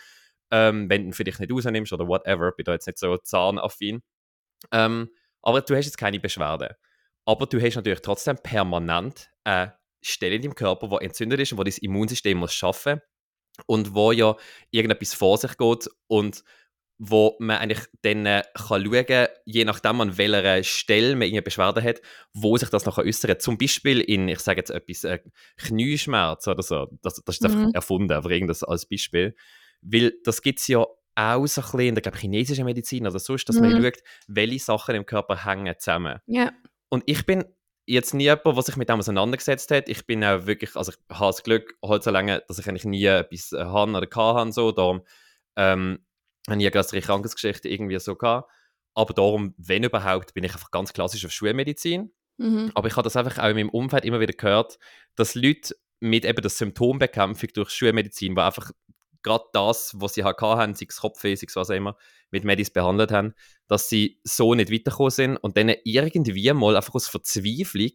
[0.52, 4.02] ähm, wenn du ihn vielleicht nicht rausnimmst oder whatever, bin da jetzt nicht so zahnaffin.
[4.72, 5.10] Ähm,
[5.42, 6.70] aber du hast jetzt keine Beschwerden.
[7.26, 11.58] Aber du hast natürlich trotzdem permanent eine Stelle in deinem Körper, die entzündet ist und
[11.58, 13.02] wo das Immunsystem muss schaffen
[13.66, 14.38] und wo ja
[14.72, 16.44] irgendetwas vor sich geht und
[17.06, 21.42] wo man eigentlich dann äh, kann schauen kann, je nachdem an welcher Stelle man eine
[21.42, 22.02] Beschwerde hat,
[22.34, 23.42] wo sich das nachher äußert.
[23.42, 25.20] Zum Beispiel in, ich sage jetzt etwas, äh,
[25.58, 26.88] Knieschmerz oder so.
[27.02, 27.48] Das, das ist mhm.
[27.50, 29.36] einfach erfunden, aber irgendwas als Beispiel.
[29.82, 30.86] Weil das gibt es ja
[31.16, 33.70] auch so ein bisschen in der glaub, chinesischen Medizin oder sonst, dass mhm.
[33.70, 36.20] man schaut, welche Sachen im Körper hängen zusammen.
[36.26, 36.54] Ja.
[36.88, 37.44] Und ich bin
[37.86, 39.90] jetzt nie jemand, der sich mit dem auseinandergesetzt hat.
[39.90, 43.04] Ich bin auch wirklich, also ich habe das Glück, so lange, dass ich eigentlich nie
[43.04, 45.02] etwas äh, habe oder kann so, darum
[45.58, 46.00] ähm,
[46.48, 48.50] habe ich eine größere Krankheitsgeschichte irgendwie so gehabt.
[48.94, 52.12] Aber darum, wenn überhaupt, bin ich einfach ganz klassisch auf Schulmedizin.
[52.38, 52.72] Mhm.
[52.76, 54.78] Aber ich habe das einfach auch in meinem Umfeld immer wieder gehört,
[55.16, 58.72] dass Leute mit eben der Symptombekämpfung durch Schulmedizin, wo einfach
[59.24, 61.96] gerade das, was sie halt hatten, sei es Kopfweh, sei es was auch immer,
[62.30, 63.34] mit Medis behandelt haben,
[63.68, 67.92] dass sie so nicht weitergekommen sind und dann irgendwie mal einfach aus Verzweiflung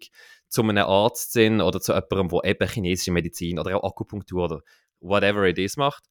[0.49, 4.63] zu einem Arzt sind oder zu jemandem, der eben chinesische Medizin oder auch Akupunktur oder
[5.01, 6.05] whatever it is macht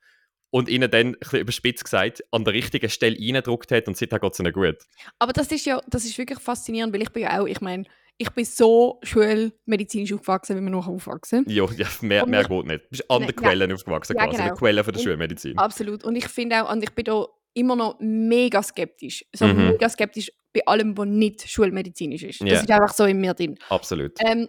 [0.49, 4.19] und ihnen dann ein bisschen überspitzt gesagt an der richtigen Stelle reingedruckt hat und seitdem
[4.19, 4.77] geht es ihnen gut.
[5.19, 7.83] Aber das ist ja das ist wirklich faszinierend, weil ich bin ja auch, ich meine,
[8.17, 11.45] ich bin so schulmedizinisch aufgewachsen, wie man noch aufwachsen.
[11.47, 12.85] Ja, ja mehr, mehr geht nicht.
[12.85, 14.55] Du bist an den Quellen ja, aufgewachsen, ja, quasi, genau.
[14.55, 15.57] Quellen von der und, Schulmedizin.
[15.57, 16.03] Absolut.
[16.03, 19.23] Und ich finde auch, und ich bin da immer noch mega skeptisch.
[19.33, 19.69] So mhm.
[19.69, 22.41] mega skeptisch bei allem, was nicht schulmedizinisch ist.
[22.41, 22.61] Das yeah.
[22.61, 23.57] ist einfach so in mir drin.
[23.69, 24.13] Absolut.
[24.25, 24.47] Ähm,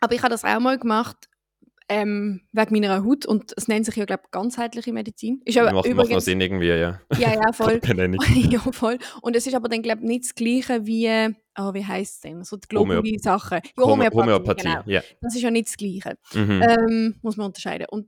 [0.00, 1.29] aber ich habe das auch mal gemacht
[1.90, 5.42] ähm, wegen meiner Haut und es nennt sich ja, glaube ich, ganzheitliche Medizin.
[5.44, 7.00] Ist aber macht, übrigens, macht Sinn irgendwie, ja.
[7.18, 7.80] Ja, ja, voll.
[8.48, 8.98] ja, voll.
[9.22, 11.08] Und es ist aber dann, glaube ich, nicht das Gleiche wie,
[11.58, 13.60] oh, wie heisst es denn, so die globale Sachen.
[13.76, 14.82] Ja, Homöopathie, Homöopathie genau.
[14.86, 15.02] Yeah.
[15.20, 16.16] Das ist ja nicht das Gleiche.
[16.32, 16.62] Mhm.
[16.62, 17.88] Ähm, muss man unterscheiden.
[17.90, 18.06] Und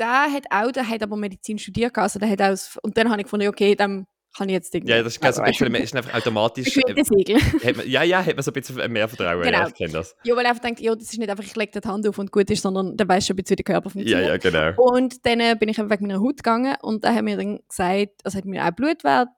[0.00, 3.20] der hat auch, der hat aber Medizin studiert, also der hat auch, und dann habe
[3.20, 4.06] ich gefunden, okay, dann
[4.38, 4.94] kann ich jetzt irgendwie.
[4.94, 6.76] Ja, das ist, also, ein bisschen, ist einfach automatisch.
[6.76, 9.42] Äh, man, ja, ja, hat man so ein bisschen mehr Vertrauen.
[9.42, 9.58] Genau.
[9.58, 10.14] Ja, ich kenne das.
[10.24, 12.18] Ja, weil er einfach denkt, ja, das ist nicht einfach, ich lege die Hand auf
[12.18, 14.26] und gut ist, sondern dann weißt du schon ein bisschen, wie der Körper funktioniert.
[14.26, 14.82] Ja, ja, genau.
[14.82, 17.58] Und dann äh, bin ich einfach wegen meiner Haut gegangen und da hat mir dann
[17.68, 19.28] gesagt, also hat mir auch Blutwert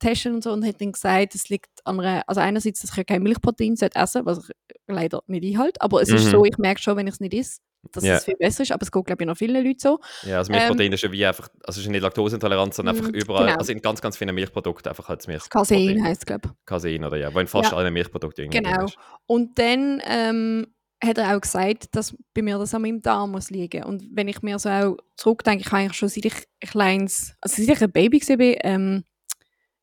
[0.00, 3.06] testen und so und hat dann gesagt, es liegt an einer, also einerseits, dass ich
[3.06, 6.16] kein Milchprotein essen was ich leider nicht einhalte, aber es mhm.
[6.16, 8.16] ist so, ich merke schon, wenn ich es nicht esse, dass yeah.
[8.16, 10.00] es viel besser ist, aber es geht, glaube ich, noch vielen Leuten so.
[10.22, 13.08] Ja, also Milchprotein ähm, ist ja wie einfach, also es ist nicht Laktoseintoleranz, sondern einfach
[13.08, 13.58] mhm, überall, genau.
[13.58, 15.48] also in ganz, ganz vielen Milchprodukten einfach als Milch.
[15.50, 16.66] Casein heisst es, glaube ich.
[16.66, 17.78] Casein, oder ja, wo in fast ja.
[17.78, 18.86] allen Milchprodukten irgendwie Genau.
[19.26, 20.66] Und dann ähm,
[21.02, 23.84] hat er auch gesagt, dass bei mir das an meinem Darm muss liegen.
[23.84, 27.34] Und wenn ich mir so auch zurückdenke, ich habe eigentlich schon seit ich ein kleines,
[27.40, 29.04] also seit ich ein Baby war, ähm,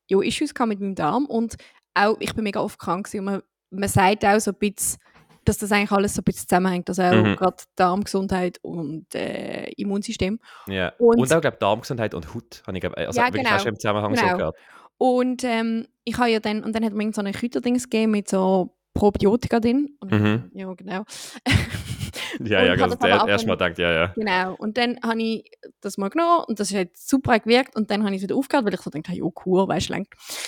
[0.08, 1.56] ja, Issues mit meinem Darm und
[1.94, 4.98] auch, ich bin mega oft krank und man, man sagt auch so ein bisschen,
[5.44, 7.36] dass das eigentlich alles so ein bisschen zusammenhängt, also auch mhm.
[7.36, 10.38] gerade Darmgesundheit und äh, Immunsystem.
[10.66, 10.92] Ja.
[10.98, 14.14] Und, und auch, glaube Darmgesundheit und Haut, habe ich glaub, also ja, genau, im Zusammenhang
[14.14, 14.28] genau.
[14.28, 14.56] so gehört.
[14.98, 18.28] Und ähm, ich habe ja dann, und dann hat man so eine Kräuterdings gegeben mit
[18.28, 19.96] so Probiotika drin.
[20.00, 20.50] Und, mhm.
[20.52, 21.04] Ja, genau.
[22.40, 24.06] ja, ja, ganz der erstmal gedacht, ja, ja.
[24.08, 24.54] Genau.
[24.56, 28.14] Und dann habe ich das mal genommen und das hat super gewirkt und dann habe
[28.14, 29.94] ich es wieder aufgehört, weil ich so dachte, ja, cool, weißt du,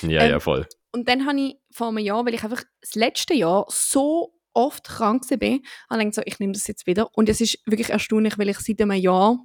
[0.09, 0.66] Ja, ähm, ja, voll.
[0.93, 4.84] Und dann habe ich vor einem Jahr, weil ich einfach das letzte Jahr so oft
[4.84, 7.09] krank bin, habe ich so, ich nehme das jetzt wieder.
[7.14, 9.38] Und es ist wirklich erstaunlich, weil ich seit einem Jahr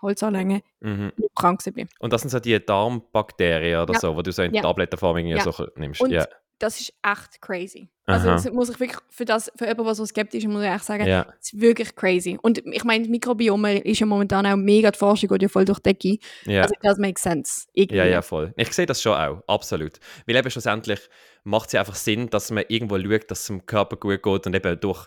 [0.00, 1.12] Holzanlänge mhm.
[1.34, 1.88] krank bin.
[1.98, 4.00] Und das sind so die Darmbakterien oder ja.
[4.00, 4.62] so, wo du so in ja.
[4.62, 5.42] Tablettenform ja.
[5.42, 6.00] so nimmst.
[6.00, 6.26] Und ja.
[6.58, 7.88] Das ist echt crazy.
[8.06, 10.68] Also das muss ich wirklich, für das, für jemanden, der so skeptisch ist, muss ich
[10.68, 11.26] echt sagen, ja.
[11.40, 12.38] es ist wirklich crazy.
[12.40, 15.66] Und ich meine, das Mikrobiom ist ja momentan auch mega, die Forschung geht ja voll
[15.66, 16.18] durch die Decke.
[16.46, 16.62] Ja.
[16.62, 17.66] Also das makes sense.
[17.74, 17.98] Irgendwie.
[17.98, 18.54] Ja, ja, voll.
[18.56, 20.00] Ich sehe das schon auch, absolut.
[20.26, 21.00] Weil eben schlussendlich
[21.44, 24.46] macht es ja einfach Sinn, dass man irgendwo schaut, dass es dem Körper gut geht
[24.46, 25.06] und eben durch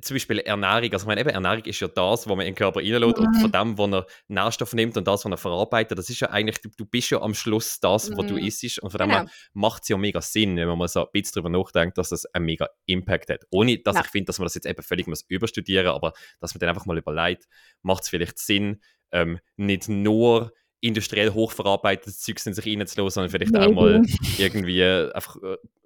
[0.00, 2.54] zum Beispiel Ernährung, also ich meine, eben Ernährung ist ja das, was man in den
[2.54, 3.26] Körper reinlässt mhm.
[3.26, 6.30] und von dem, wo er Nährstoff nimmt und das, was er verarbeitet, das ist ja
[6.30, 8.28] eigentlich, du, du bist ja am Schluss das, was mhm.
[8.28, 9.26] du isst und von dem genau.
[9.54, 12.26] macht es ja mega Sinn, wenn man mal so ein bisschen darüber nachdenkt, dass das
[12.26, 13.44] einen mega Impact hat.
[13.50, 14.02] Ohne, dass ja.
[14.02, 16.86] ich finde, dass man das jetzt eben völlig muss überstudieren aber dass man dann einfach
[16.86, 17.46] mal überlegt,
[17.82, 18.80] macht es vielleicht Sinn,
[19.12, 20.52] ähm, nicht nur
[20.86, 23.58] industriell hochverarbeitetes Zeug in sich reinzulassen, sondern vielleicht nee.
[23.58, 24.02] auch mal
[24.38, 25.36] irgendwie einfach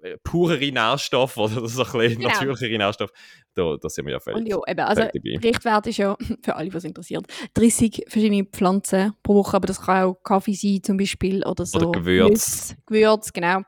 [0.01, 2.29] äh, purere Nährstoffe oder so ein bisschen genau.
[2.29, 3.11] natürlichere Nährstoffe.
[3.53, 5.03] Da, da sind wir ja völlig Und ja, eben, also
[5.43, 10.03] Richtwert ist ja, für alle, was interessiert, 30 verschiedene Pflanzen pro Woche, aber das kann
[10.03, 11.79] auch Kaffee sein zum Beispiel oder so.
[11.79, 12.75] Oder Gewürz.
[12.85, 13.61] Gewürz, genau.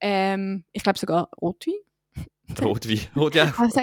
[0.00, 1.74] Ähm, ich glaube sogar Rotwein
[2.62, 3.00] Rotwein.
[3.16, 3.52] Rot, ja.
[3.58, 3.80] Also.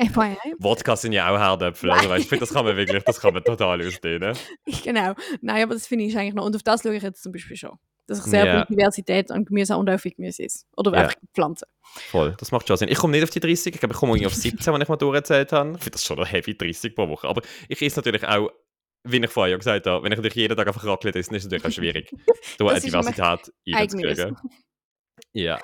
[0.60, 1.92] Wodka sind ja auch Herdäpfel.
[1.92, 4.36] Also, weißt, ich finde, das kann man wirklich, das kann man total ausdehnen.
[4.84, 5.14] Genau.
[5.42, 6.46] Nein, aber das finde ich eigentlich noch.
[6.46, 7.78] Und auf das schaue ich jetzt zum Beispiel schon.
[8.08, 10.66] Dass ich sehr viel Diversität an Gemüse und auch viel Gemüse ist.
[10.76, 10.98] Oder Ja.
[11.04, 11.68] einfach Pflanzen.
[12.10, 12.90] Voll, das macht schon Sinn.
[12.90, 14.88] Ich komme nicht auf die 30, ich glaube, ich komme irgendwie auf 17, wenn ich
[14.90, 15.72] mal durchgezählt habe.
[15.72, 17.28] Ich finde das schon noch heavy, 30 pro Woche.
[17.28, 18.50] Aber ich esse natürlich auch,
[19.06, 21.52] wie ich vorher gesagt habe, wenn ich natürlich jeden Tag einfach Raclette esse, ist es
[21.52, 22.10] natürlich auch schwierig,
[22.58, 23.76] da eine Diversität Eigenes.
[23.76, 24.38] reinzukriegen.
[25.34, 25.60] Ja.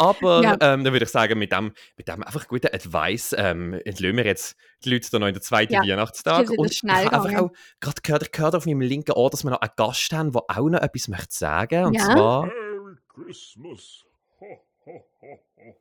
[0.00, 0.52] Aber Ja.
[0.60, 4.24] ähm, dann würde ich sagen, mit dem, mit dem einfach guten Advice ähm, entlösen wir
[4.24, 5.82] jetzt die Leute da noch in den zweiten Ja.
[5.82, 6.44] Weihnachtstag.
[6.44, 9.28] Ist Und ich schnell habe einfach auch gerade gehört, ich gehört auf meinem linken Ohr,
[9.30, 11.84] dass wir noch einen Gast haben, der auch noch etwas möchte sagen.
[11.84, 12.04] Und Ja.
[12.06, 12.46] zwar...
[12.46, 14.04] Merry Christmas.
[14.40, 14.46] Ho,
[14.86, 15.26] ho, ho,
[15.56, 15.76] ho.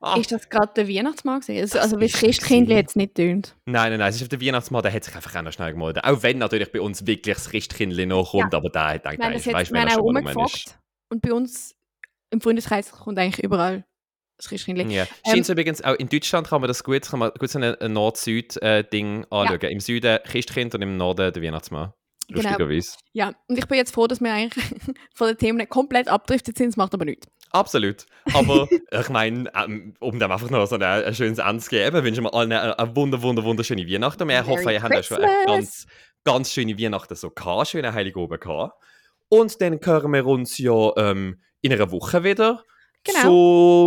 [0.00, 1.60] Ah, Ist das gerade der Weihnachtsmann gewesen?
[1.62, 3.54] Also, also wie ist das Christkindli jetzt nicht tönt.
[3.66, 5.72] Nein, nein, nein, es ist auf der Weihnachtsmann, der hat sich einfach auch noch schnell
[5.72, 6.02] gemeldet.
[6.04, 9.32] Auch wenn natürlich bei uns wirklich das Christkindli noch kommt, aber der hat gedacht, Nein,
[9.34, 10.78] das ich hat, weiß, wir wenn haben er auch schon mal ist.
[11.08, 11.76] Und bei uns
[12.32, 13.84] im Freundeskreis kommt eigentlich überall
[14.36, 14.92] das Christkindli.
[14.92, 15.06] Ja.
[15.24, 17.92] Ähm, Scheint übrigens auch in Deutschland kann man das gut, kann man gut so ein,
[17.92, 19.60] Nord-Süd-Ding anschauen.
[19.60, 21.92] Im Süden Christkind und im Norden der Weihnachtsmann.
[22.28, 22.42] Genau.
[22.42, 22.96] Lustigerweise.
[23.12, 24.64] Ja, und ich bin jetzt froh, dass wir eigentlich
[25.14, 26.68] von den Themen komplett abdriftet sind.
[26.68, 27.26] Das macht aber nichts.
[27.50, 28.06] Absolut.
[28.32, 32.02] Aber ich meine, ähm, um dem einfach noch so ein, ein schönes Ende zu geben,
[32.02, 34.20] wünschen wir allen eine, eine wunder, wunder, wunderschöne Weihnachten.
[34.20, 35.86] Wir Merry hoffen, ihr habt auch schon eine ganz,
[36.24, 38.74] ganz schöne Weihnachten so gehabt, schöne Heilige oben gehabt.
[39.28, 42.62] Und dann hören wir uns ja ähm, in einer Woche wieder.
[43.04, 43.22] Genau.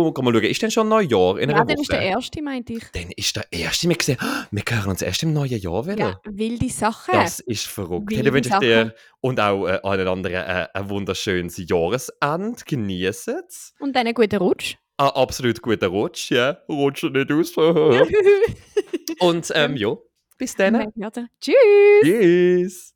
[0.04, 1.68] So, kann mal schauen, ist denn schon Neujahr in einer Ja, Woche?
[1.68, 2.84] dann ist der erste, meinte ich.
[2.92, 3.88] Dann ist der erste.
[3.88, 4.18] Wir sehen,
[4.50, 5.98] wir hören uns erst im neuen Jahr wieder.
[5.98, 7.12] Ja, wilde Sachen.
[7.12, 8.10] Das ist verrückt.
[8.10, 12.56] Hey, Wilde dann wünsche ich dir und auch äh, allen anderen äh, ein wunderschönes Jahresende.
[12.66, 13.72] Genießen es.
[13.78, 14.76] Und dann einen guten Rutsch.
[14.98, 16.58] Ein absolut guter Rutsch, ja.
[16.68, 17.56] Rutsch nicht aus.
[19.20, 19.96] und ähm, ja,
[20.36, 20.92] bis dann.
[21.40, 21.54] Tschüss.
[22.02, 22.95] Tschüss.